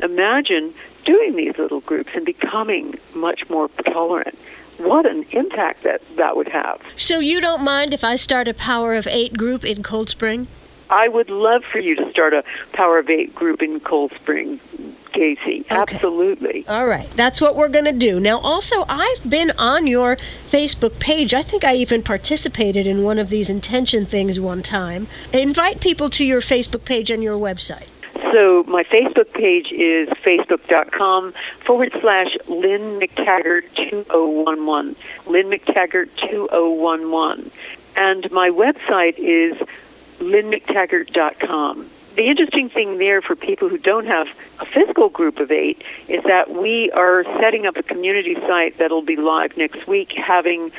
Imagine 0.00 0.72
doing 1.04 1.34
these 1.34 1.58
little 1.58 1.80
groups 1.80 2.10
and 2.14 2.24
becoming 2.24 2.96
much 3.14 3.48
more 3.50 3.68
tolerant. 3.92 4.38
What 4.76 5.06
an 5.06 5.24
impact 5.30 5.82
that 5.84 6.02
that 6.16 6.36
would 6.36 6.48
have. 6.48 6.80
So 6.96 7.18
you 7.18 7.40
don't 7.40 7.64
mind 7.64 7.94
if 7.94 8.04
I 8.04 8.16
start 8.16 8.46
a 8.46 8.54
Power 8.54 8.94
of 8.94 9.06
Eight 9.06 9.36
group 9.36 9.64
in 9.64 9.82
Cold 9.82 10.08
Spring? 10.08 10.46
I 10.90 11.08
would 11.08 11.30
love 11.30 11.64
for 11.64 11.78
you 11.78 11.96
to 11.96 12.10
start 12.10 12.34
a 12.34 12.44
Power 12.72 12.98
of 12.98 13.08
Eight 13.08 13.34
group 13.34 13.62
in 13.62 13.80
Cold 13.80 14.12
Spring, 14.14 14.60
Kacey. 15.12 15.60
Okay. 15.60 15.66
Absolutely. 15.70 16.66
All 16.68 16.86
right. 16.86 17.10
That's 17.12 17.40
what 17.40 17.56
we're 17.56 17.68
going 17.68 17.84
to 17.86 17.92
do. 17.92 18.20
Now, 18.20 18.38
also, 18.40 18.84
I've 18.88 19.28
been 19.28 19.52
on 19.52 19.86
your 19.86 20.16
Facebook 20.16 20.98
page. 20.98 21.34
I 21.34 21.42
think 21.42 21.64
I 21.64 21.74
even 21.76 22.02
participated 22.02 22.86
in 22.86 23.02
one 23.02 23.18
of 23.18 23.30
these 23.30 23.48
intention 23.48 24.06
things 24.06 24.38
one 24.38 24.62
time. 24.62 25.06
Invite 25.32 25.80
people 25.80 26.10
to 26.10 26.24
your 26.24 26.40
Facebook 26.40 26.84
page 26.84 27.10
and 27.10 27.22
your 27.22 27.38
website. 27.38 27.88
So 28.32 28.64
my 28.66 28.82
Facebook 28.84 29.32
page 29.32 29.70
is 29.70 30.08
facebook.com 30.08 31.34
forward 31.64 31.96
slash 32.00 32.36
Lynne 32.48 32.98
McTaggart 32.98 33.62
2011. 33.76 34.96
Lynne 35.26 35.50
McTaggart 35.50 36.08
2011. 36.16 37.52
And 37.96 38.30
my 38.32 38.50
website 38.50 39.18
is 39.18 39.56
lynnemctaggart.com. 40.18 41.90
The 42.16 42.28
interesting 42.28 42.68
thing 42.68 42.98
there 42.98 43.20
for 43.20 43.34
people 43.34 43.68
who 43.68 43.78
don't 43.78 44.06
have 44.06 44.28
a 44.60 44.66
physical 44.66 45.08
group 45.08 45.40
of 45.40 45.50
eight 45.50 45.82
is 46.08 46.22
that 46.24 46.50
we 46.50 46.90
are 46.92 47.24
setting 47.40 47.66
up 47.66 47.76
a 47.76 47.82
community 47.82 48.34
site 48.34 48.78
that'll 48.78 49.02
be 49.02 49.16
live 49.16 49.56
next 49.56 49.88
week, 49.88 50.12
having 50.12 50.70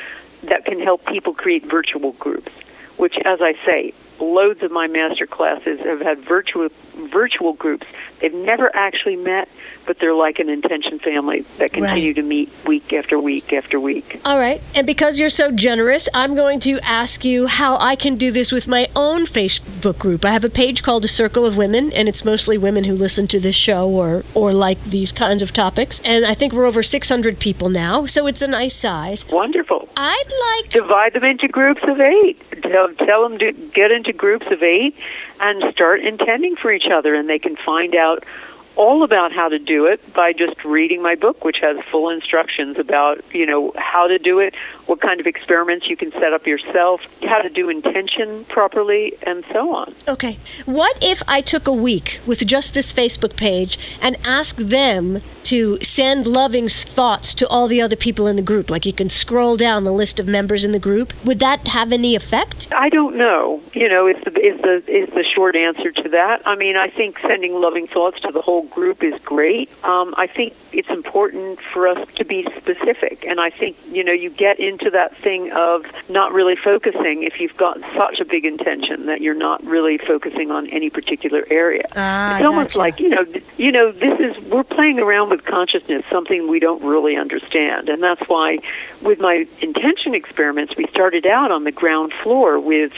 that 0.43 0.63
can 0.63 0.79
help 0.79 1.05
people 1.05 1.33
create 1.33 1.65
virtual 1.65 2.13
groups. 2.13 2.51
Which, 2.95 3.17
as 3.25 3.41
I 3.41 3.55
say, 3.65 3.93
loads 4.19 4.63
of 4.63 4.71
my 4.71 4.87
master 4.87 5.25
classes 5.27 5.79
have 5.81 6.01
had 6.01 6.19
virtual 6.19 6.69
virtual 6.95 7.53
groups. 7.53 7.85
They've 8.21 8.33
never 8.33 8.73
actually 8.73 9.17
met, 9.17 9.49
but 9.85 9.99
they're 9.99 10.13
like 10.13 10.39
an 10.39 10.49
intention 10.49 10.97
family 10.99 11.41
that 11.57 11.73
continue 11.73 12.09
Right. 12.09 12.15
to 12.15 12.21
meet 12.21 12.49
week 12.65 12.93
after 12.93 13.19
week 13.19 13.51
after 13.51 13.79
week. 13.79 14.21
All 14.23 14.37
right. 14.39 14.61
And 14.73 14.87
because 14.87 15.19
you're 15.19 15.29
so 15.29 15.51
generous, 15.51 16.07
I'm 16.13 16.35
going 16.35 16.59
to 16.61 16.79
ask 16.79 17.25
you 17.25 17.47
how 17.47 17.77
I 17.79 17.95
can 17.97 18.15
do 18.15 18.31
this 18.31 18.51
with 18.51 18.67
my 18.67 18.87
own 18.95 19.25
Facebook 19.25 19.97
group. 19.99 20.23
I 20.23 20.31
have 20.31 20.45
a 20.45 20.49
page 20.49 20.83
called 20.83 21.03
A 21.03 21.09
Circle 21.09 21.45
of 21.45 21.57
Women, 21.57 21.91
and 21.91 22.07
it's 22.07 22.23
mostly 22.23 22.57
women 22.57 22.85
who 22.85 22.95
listen 22.95 23.27
to 23.27 23.39
this 23.39 23.55
show 23.55 23.89
or, 23.89 24.23
or 24.33 24.53
like 24.53 24.81
these 24.85 25.11
kinds 25.11 25.41
of 25.41 25.51
topics. 25.51 25.99
And 26.05 26.25
I 26.25 26.33
think 26.33 26.53
we're 26.53 26.65
over 26.65 26.81
600 26.81 27.39
people 27.39 27.67
now, 27.69 28.05
so 28.05 28.25
it's 28.25 28.41
a 28.41 28.47
nice 28.47 28.73
size. 28.73 29.25
Wonderful. 29.29 29.89
I'd 29.97 30.61
like 30.61 30.71
Divide 30.71 31.13
them 31.13 31.25
into 31.25 31.47
groups 31.49 31.81
of 31.83 31.99
eight. 31.99 32.41
Tell, 32.63 32.93
tell 32.93 33.27
them 33.27 33.37
to 33.39 33.51
get 33.51 33.91
into 33.91 34.04
groups 34.13 34.45
of 34.51 34.63
eight 34.63 34.95
and 35.39 35.63
start 35.73 36.01
intending 36.01 36.55
for 36.55 36.71
each 36.71 36.87
other, 36.91 37.13
and 37.15 37.29
they 37.29 37.39
can 37.39 37.55
find 37.55 37.95
out 37.95 38.23
all 38.75 39.03
about 39.03 39.31
how 39.31 39.49
to 39.49 39.59
do 39.59 39.85
it 39.85 40.13
by 40.13 40.33
just 40.33 40.63
reading 40.63 41.01
my 41.01 41.15
book, 41.15 41.43
which 41.43 41.57
has 41.61 41.77
full 41.91 42.09
instructions 42.09 42.77
about 42.77 43.23
you 43.33 43.45
know 43.45 43.73
how 43.77 44.07
to 44.07 44.19
do 44.19 44.39
it, 44.39 44.53
what 44.85 45.01
kind 45.01 45.19
of 45.19 45.27
experiments 45.27 45.87
you 45.89 45.97
can 45.97 46.11
set 46.11 46.33
up 46.33 46.45
yourself, 46.45 47.01
how 47.23 47.41
to 47.41 47.49
do 47.49 47.69
intention 47.69 48.45
properly, 48.45 49.13
and 49.23 49.43
so 49.51 49.73
on. 49.73 49.93
Okay. 50.07 50.37
What 50.65 50.97
if 51.01 51.21
I 51.27 51.41
took 51.41 51.67
a 51.67 51.73
week 51.73 52.19
with 52.25 52.45
just 52.45 52.73
this 52.73 52.91
Facebook 52.91 53.35
page 53.35 53.77
and 54.01 54.17
asked 54.25 54.69
them 54.69 55.21
to 55.43 55.77
send 55.81 56.25
loving 56.27 56.67
thoughts 56.67 57.33
to 57.35 57.47
all 57.47 57.67
the 57.67 57.81
other 57.81 57.95
people 57.95 58.27
in 58.27 58.35
the 58.35 58.41
group? 58.41 58.69
Like 58.69 58.85
you 58.85 58.93
can 58.93 59.09
scroll 59.09 59.57
down 59.57 59.83
the 59.83 59.93
list 59.93 60.19
of 60.19 60.27
members 60.27 60.65
in 60.65 60.71
the 60.71 60.79
group. 60.79 61.13
Would 61.23 61.39
that 61.39 61.67
have 61.67 61.91
any 61.91 62.15
effect? 62.15 62.67
I 62.73 62.89
don't 62.89 63.15
know. 63.15 63.61
You 63.73 63.89
know, 63.89 64.07
is 64.07 64.17
the 64.23 64.31
is 64.39 64.61
the 64.61 64.75
is 64.87 65.09
the 65.09 65.23
short 65.23 65.55
answer 65.55 65.91
to 65.91 66.09
that. 66.09 66.41
I 66.45 66.55
mean, 66.55 66.75
I 66.75 66.89
think 66.89 67.19
sending 67.19 67.53
loving 67.53 67.87
thoughts 67.87 68.19
to 68.21 68.31
the 68.31 68.41
whole 68.41 68.64
group 68.65 69.03
is 69.03 69.13
great. 69.23 69.69
Um, 69.83 70.13
I 70.17 70.27
think 70.27 70.55
it's 70.71 70.89
important 70.89 71.59
for 71.61 71.87
us 71.87 72.07
to 72.15 72.25
be 72.25 72.47
specific, 72.57 73.25
and 73.25 73.39
I 73.39 73.49
think 73.49 73.77
you 73.91 74.03
know 74.03 74.11
you 74.11 74.29
get 74.29 74.59
into 74.59 74.89
that 74.91 75.15
thing 75.17 75.51
of 75.51 75.85
not 76.09 76.33
really 76.33 76.55
focusing 76.55 77.23
if 77.23 77.39
you've 77.39 77.57
got 77.57 77.79
such 77.95 78.19
a 78.19 78.25
big 78.25 78.45
intention 78.45 79.05
that 79.07 79.21
you're 79.21 79.33
not 79.33 79.63
really 79.63 79.97
focusing 79.97 80.51
on 80.51 80.67
any 80.67 80.89
particular 80.89 81.45
area. 81.49 81.85
Ah, 81.95 82.37
it's 82.37 82.45
almost 82.45 82.69
gotcha. 82.69 82.79
like 82.79 82.99
you 82.99 83.09
know, 83.09 83.25
you 83.57 83.71
know, 83.71 83.91
this 83.91 84.19
is 84.19 84.43
we're 84.45 84.63
playing 84.63 84.99
around 84.99 85.29
with 85.29 85.45
consciousness, 85.45 86.03
something 86.09 86.47
we 86.47 86.59
don't 86.59 86.83
really 86.83 87.15
understand, 87.15 87.89
and 87.89 88.01
that's 88.01 88.27
why 88.27 88.59
with 89.01 89.19
my 89.19 89.47
intention 89.61 90.15
experiments, 90.15 90.75
we 90.75 90.87
started 90.87 91.25
out 91.25 91.51
on 91.51 91.63
the 91.63 91.71
ground 91.71 92.13
floor 92.13 92.59
with, 92.59 92.93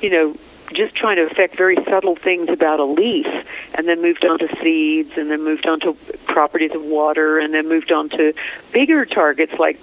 you 0.00 0.10
know, 0.10 0.36
just 0.72 0.94
trying 0.94 1.16
to 1.16 1.22
affect 1.22 1.56
very 1.56 1.76
subtle 1.84 2.16
things 2.16 2.48
about 2.48 2.80
a 2.80 2.84
leaf, 2.84 3.26
and 3.74 3.88
then 3.88 4.00
moved 4.00 4.24
on 4.24 4.38
to 4.38 4.48
seeds, 4.62 5.16
and 5.16 5.30
then 5.30 5.42
moved 5.42 5.66
on 5.66 5.80
to 5.80 5.94
properties 6.26 6.72
of 6.74 6.82
water, 6.82 7.38
and 7.38 7.52
then 7.52 7.68
moved 7.68 7.92
on 7.92 8.08
to 8.10 8.32
bigger 8.72 9.04
targets 9.04 9.52
like 9.58 9.80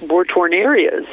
war 0.00 0.24
torn 0.24 0.52
areas. 0.52 1.06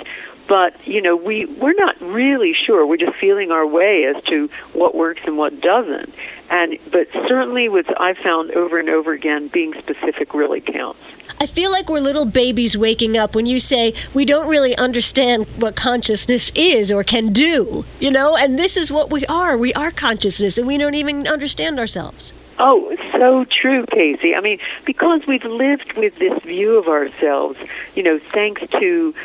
But 0.50 0.76
you 0.86 1.02
know, 1.02 1.16
we 1.16 1.46
we're 1.46 1.74
not 1.74 1.96
really 2.02 2.54
sure. 2.54 2.86
We're 2.86 2.98
just 2.98 3.18
feeling 3.18 3.52
our 3.52 3.66
way 3.66 4.06
as 4.06 4.22
to 4.26 4.50
what 4.74 4.96
works 4.96 5.22
and 5.26 5.38
what 5.38 5.62
doesn't. 5.62 6.14
And 6.50 6.78
but 6.92 7.08
certainly, 7.14 7.70
with 7.70 7.88
I've 7.98 8.18
found 8.18 8.52
over 8.52 8.80
and 8.80 8.90
over 8.90 9.14
again, 9.14 9.48
being 9.48 9.74
specific 9.76 10.34
really 10.34 10.60
counts. 10.60 11.00
I 11.42 11.46
feel 11.46 11.72
like 11.72 11.88
we're 11.88 12.02
little 12.02 12.26
babies 12.26 12.78
waking 12.78 13.18
up 13.18 13.34
when 13.34 13.46
you 13.46 13.60
say 13.60 13.94
we 14.14 14.26
don't 14.26 14.48
really 14.48 14.76
understand 14.76 15.46
what 15.58 15.76
consciousness 15.78 16.52
is 16.54 16.92
or 16.92 17.02
can 17.02 17.32
do, 17.32 17.86
you 18.02 18.12
know? 18.12 18.36
And 18.36 18.60
this 18.60 18.76
is 18.76 18.92
what 18.92 19.10
we 19.10 19.26
are. 19.28 19.58
We 19.58 19.74
are 19.74 19.90
consciousness 19.90 20.58
and 20.58 20.68
we 20.68 20.78
don't 20.78 20.96
even 20.96 21.28
understand 21.28 21.80
ourselves. 21.80 22.34
Oh, 22.58 22.94
so 23.14 23.46
true, 23.46 23.86
Kacey. 23.86 24.36
I 24.36 24.42
mean, 24.42 24.60
because 24.84 25.22
we've 25.28 25.46
lived 25.46 25.94
with 25.94 26.18
this 26.18 26.38
view 26.44 26.78
of 26.78 26.90
ourselves, 26.90 27.58
you 27.96 28.04
know, 28.04 28.20
thanks 28.34 28.62
to 28.72 29.16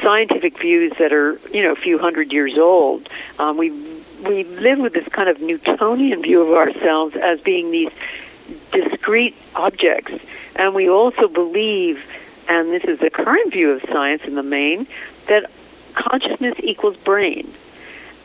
scientific 0.00 0.58
views 0.58 0.92
that 0.98 1.12
are, 1.12 1.38
you 1.52 1.62
know, 1.62 1.72
a 1.72 1.76
few 1.76 1.98
hundred 1.98 2.32
years 2.32 2.56
old, 2.58 3.08
um, 3.38 3.56
we 3.56 3.70
we 4.24 4.44
live 4.44 4.78
with 4.78 4.94
this 4.94 5.06
kind 5.08 5.28
of 5.28 5.40
Newtonian 5.40 6.22
view 6.22 6.40
of 6.40 6.56
ourselves 6.56 7.16
as 7.16 7.40
being 7.40 7.70
these 7.70 7.92
discrete 8.72 9.36
objects, 9.54 10.14
and 10.54 10.74
we 10.74 10.88
also 10.88 11.28
believe, 11.28 12.02
and 12.48 12.70
this 12.70 12.84
is 12.84 12.98
the 13.00 13.10
current 13.10 13.52
view 13.52 13.72
of 13.72 13.82
science 13.88 14.22
in 14.24 14.34
the 14.34 14.42
main, 14.42 14.86
that 15.26 15.50
consciousness 15.94 16.54
equals 16.62 16.96
brain. 16.96 17.52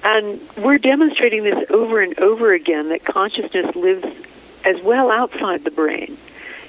And 0.04 0.42
we're 0.58 0.78
demonstrating 0.78 1.44
this 1.44 1.70
over 1.70 2.02
and 2.02 2.18
over 2.20 2.54
again 2.54 2.90
that 2.90 3.04
consciousness 3.04 3.76
lives 3.76 4.06
as 4.66 4.82
well 4.82 5.12
outside 5.12 5.64
the 5.64 5.72
brain. 5.72 6.18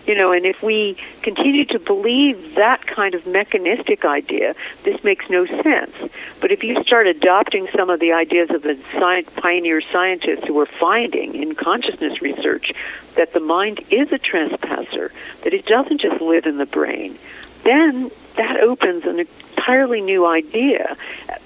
You 0.06 0.16
know, 0.16 0.32
and 0.32 0.44
if 0.44 0.62
we 0.62 0.96
continue 1.22 1.64
to 1.66 1.78
believe 1.78 2.56
that 2.56 2.86
kind 2.86 3.14
of 3.14 3.26
mechanistic 3.26 4.04
idea, 4.04 4.54
this 4.82 5.02
makes 5.04 5.30
no 5.30 5.46
sense. 5.46 5.94
But 6.40 6.50
if 6.50 6.64
you 6.64 6.82
start 6.82 7.06
adopting 7.06 7.68
some 7.74 7.88
of 7.88 8.00
the 8.00 8.12
ideas 8.12 8.50
of 8.50 8.62
the 8.62 8.78
science, 8.92 9.28
pioneer 9.36 9.80
scientists 9.80 10.44
who 10.46 10.58
are 10.58 10.66
finding 10.66 11.36
in 11.36 11.54
consciousness 11.54 12.20
research 12.20 12.72
that 13.14 13.32
the 13.32 13.40
mind 13.40 13.84
is 13.90 14.10
a 14.10 14.18
trespasser, 14.18 15.12
that 15.42 15.54
it 15.54 15.66
doesn't 15.66 16.00
just 16.00 16.20
live 16.20 16.46
in 16.46 16.58
the 16.58 16.66
brain, 16.66 17.16
then 17.62 18.10
that 18.36 18.60
opens 18.60 19.04
an 19.04 19.20
entirely 19.20 20.00
new 20.00 20.26
idea. 20.26 20.96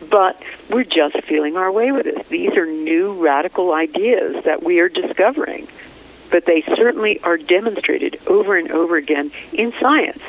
But 0.08 0.42
we're 0.70 0.84
just 0.84 1.20
feeling 1.24 1.56
our 1.56 1.70
way 1.70 1.92
with 1.92 2.06
it. 2.06 2.28
These 2.30 2.56
are 2.56 2.64
new 2.64 3.12
radical 3.12 3.74
ideas 3.74 4.44
that 4.44 4.62
we 4.62 4.78
are 4.80 4.88
discovering 4.88 5.68
but 6.30 6.46
they 6.46 6.62
certainly 6.62 7.20
are 7.20 7.36
demonstrated 7.36 8.20
over 8.26 8.56
and 8.56 8.70
over 8.70 8.96
again 8.96 9.30
in 9.52 9.72
science. 9.80 10.22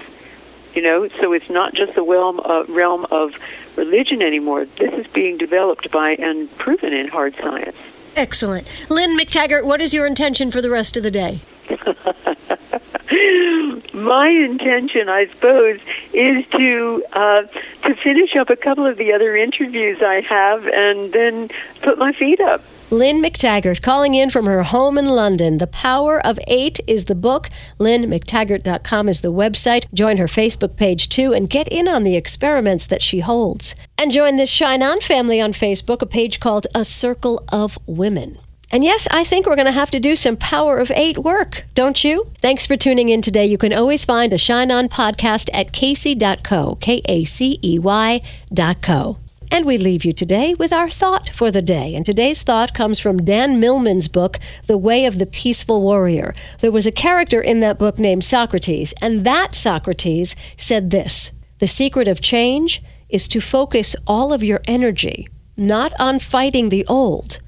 You 0.74 0.82
know, 0.84 1.10
so 1.20 1.34
it's 1.34 1.50
not 1.50 1.74
just 1.74 1.96
the 1.96 2.04
realm 2.04 2.40
of, 2.42 2.70
realm 2.70 3.08
of 3.10 3.34
religion 3.76 4.22
anymore. 4.22 4.66
This 4.78 4.94
is 4.94 5.08
being 5.08 5.38
developed 5.38 5.90
by 5.92 6.12
and 6.12 6.56
proven 6.58 6.94
in 6.94 7.08
hard 7.08 7.36
science. 7.36 7.76
Excellent. 8.16 8.68
Lynne 8.90 9.18
McTaggart, 9.18 9.64
what 9.64 9.82
is 9.82 9.94
your 9.94 10.06
intention 10.06 10.52
for 10.52 10.62
the 10.62 10.70
rest 10.70 10.98
of 10.98 11.04
the 11.04 11.12
day? 11.12 11.42
My 13.94 14.30
intention, 14.30 15.10
I 15.10 15.28
suppose, 15.34 15.80
is 16.14 16.46
to 16.52 17.04
uh, 17.14 17.44
to 17.84 17.96
finish 17.96 18.36
up 18.36 18.50
a 18.50 18.56
couple 18.56 18.86
of 18.86 18.98
the 18.98 19.14
other 19.14 19.36
interviews 19.36 20.00
I 20.02 20.22
have, 20.22 20.68
and 20.68 21.12
then 21.14 21.50
put 21.82 21.98
my 21.98 22.14
feet 22.14 22.40
up. 22.42 22.64
Lynne 22.90 23.22
McTaggart 23.22 23.82
calling 23.82 24.16
in 24.16 24.30
from 24.30 24.46
her 24.46 24.64
home 24.64 24.98
in 24.98 25.06
London. 25.06 25.58
The 25.58 25.68
Power 25.68 26.26
of 26.26 26.40
Eight 26.48 26.80
is 26.88 27.06
the 27.06 27.16
book. 27.16 27.50
LynneMcTaggart.com 27.82 29.10
is 29.10 29.20
the 29.20 29.32
website. 29.32 29.86
Join 29.94 30.16
her 30.16 30.28
Facebook 30.28 30.78
page 30.78 31.10
too 31.10 31.34
and 31.34 31.50
get 31.50 31.68
in 31.68 31.90
on 31.90 32.04
the 32.04 32.16
experiments 32.16 32.86
that 32.88 33.02
she 33.02 33.20
holds. 33.20 33.76
And 33.98 34.14
join 34.14 34.38
this 34.38 34.50
Shine 34.50 34.82
On 34.82 35.02
family 35.02 35.42
on 35.42 35.52
Facebook, 35.52 36.02
a 36.02 36.06
page 36.06 36.40
called 36.40 36.66
A 36.74 36.86
Circle 36.86 37.44
of 37.52 37.78
Women. 37.88 38.38
And 38.72 38.86
yes, 38.86 39.06
I 39.12 39.26
think 39.26 39.46
we're 39.46 39.56
going 39.56 39.66
to 39.66 39.72
have 39.74 39.92
to 39.92 40.00
do 40.00 40.16
some 40.16 40.38
Power 40.38 40.78
of 40.78 40.90
Eight 40.92 41.18
work, 41.18 41.66
don't 41.76 42.02
you? 42.06 42.32
Thanks 42.42 42.66
for 42.66 42.78
tuning 42.78 43.10
in 43.10 43.22
today. 43.22 43.46
You 43.46 43.58
can 43.58 43.74
always 43.74 44.06
find 44.06 44.32
a 44.32 44.38
Shine 44.38 44.72
On 44.72 44.88
podcast 44.88 45.50
at 45.54 45.74
kacey.co, 45.74 46.76
K 46.76 47.02
A 47.06 47.26
C 47.26 47.60
E 47.62 47.80
Y 47.80 48.22
dot 48.54 48.82
co. 48.82 49.18
And 49.52 49.66
we 49.66 49.78
leave 49.78 50.06
you 50.06 50.12
today 50.12 50.54
with 50.54 50.74
our 50.74 50.90
thought 50.90 51.30
for 51.30 51.52
the 51.52 51.62
day. 51.62 51.96
And 51.96 52.06
today's 52.06 52.44
thought 52.44 52.74
comes 52.74 53.00
from 53.00 53.18
Dan 53.18 53.60
Millman's 53.60 54.08
book, 54.08 54.40
The 54.66 54.78
Way 54.78 55.06
of 55.06 55.20
the 55.20 55.26
Peaceful 55.26 55.82
Warrior. 55.82 56.36
There 56.60 56.72
was 56.72 56.86
a 56.86 56.92
character 56.92 57.42
in 57.42 57.60
that 57.62 57.80
book 57.80 57.98
named 57.98 58.24
Socrates, 58.24 58.94
and 59.02 59.26
that 59.26 59.56
Socrates 59.56 60.36
said 60.58 60.90
this 60.90 61.32
The 61.60 61.68
secret 61.68 62.08
of 62.08 62.22
change 62.22 62.84
is 63.10 63.28
to 63.30 63.40
focus 63.40 63.96
all 64.06 64.34
of 64.34 64.44
your 64.44 64.62
energy 64.68 65.28
not 65.58 65.92
on 66.00 66.20
fighting 66.20 66.70
the 66.70 66.86
old, 66.86 67.40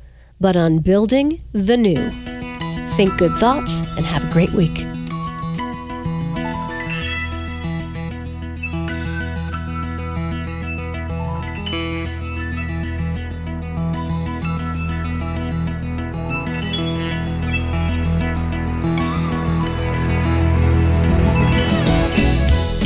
but 0.41 0.57
on 0.57 0.79
building 0.79 1.41
the 1.51 1.77
new. 1.77 2.09
Think 2.95 3.17
good 3.17 3.35
thoughts 3.37 3.81
and 3.97 4.05
have 4.05 4.27
a 4.27 4.33
great 4.33 4.51
week. 4.53 4.98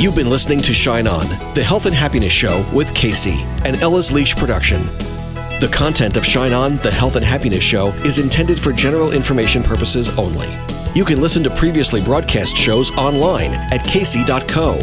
You've 0.04 0.14
been 0.14 0.28
listening 0.28 0.58
to 0.58 0.74
Shine 0.74 1.06
On, 1.06 1.26
the 1.54 1.64
health 1.64 1.86
and 1.86 1.94
happiness 1.94 2.30
show 2.30 2.62
with 2.74 2.92
Kacey, 2.92 3.42
an 3.64 3.74
Ella's 3.76 4.12
Leash 4.12 4.36
production. 4.36 4.82
The 5.60 5.70
content 5.72 6.18
of 6.18 6.26
Shine 6.26 6.52
On, 6.52 6.76
the 6.76 6.90
health 6.90 7.16
and 7.16 7.24
happiness 7.24 7.62
show 7.62 7.86
is 8.04 8.18
intended 8.18 8.60
for 8.60 8.70
general 8.70 9.12
information 9.12 9.62
purposes 9.62 10.18
only. 10.18 10.50
You 10.94 11.06
can 11.06 11.22
listen 11.22 11.42
to 11.44 11.48
previously 11.48 12.02
broadcast 12.02 12.54
shows 12.54 12.90
online 12.98 13.52
at 13.72 13.80
kacey.co. 13.80 14.76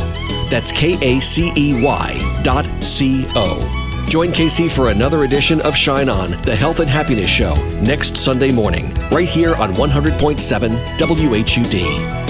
That's 0.49 0.71
K 0.71 0.95
A 1.03 1.19
C 1.19 1.51
E 1.55 1.83
Y 1.83 2.41
dot 2.41 2.65
C 2.81 3.27
O. 3.35 4.05
Join 4.09 4.29
Kacey 4.29 4.71
for 4.71 4.89
another 4.89 5.23
edition 5.23 5.61
of 5.61 5.75
Shine 5.75 6.09
On, 6.09 6.31
the 6.41 6.55
Health 6.55 6.79
and 6.79 6.89
Happiness 6.89 7.29
Show, 7.29 7.53
next 7.83 8.17
Sunday 8.17 8.51
morning, 8.51 8.91
right 9.11 9.29
here 9.29 9.53
on 9.57 9.71
100.7 9.75 10.97
WHUD. 10.97 12.20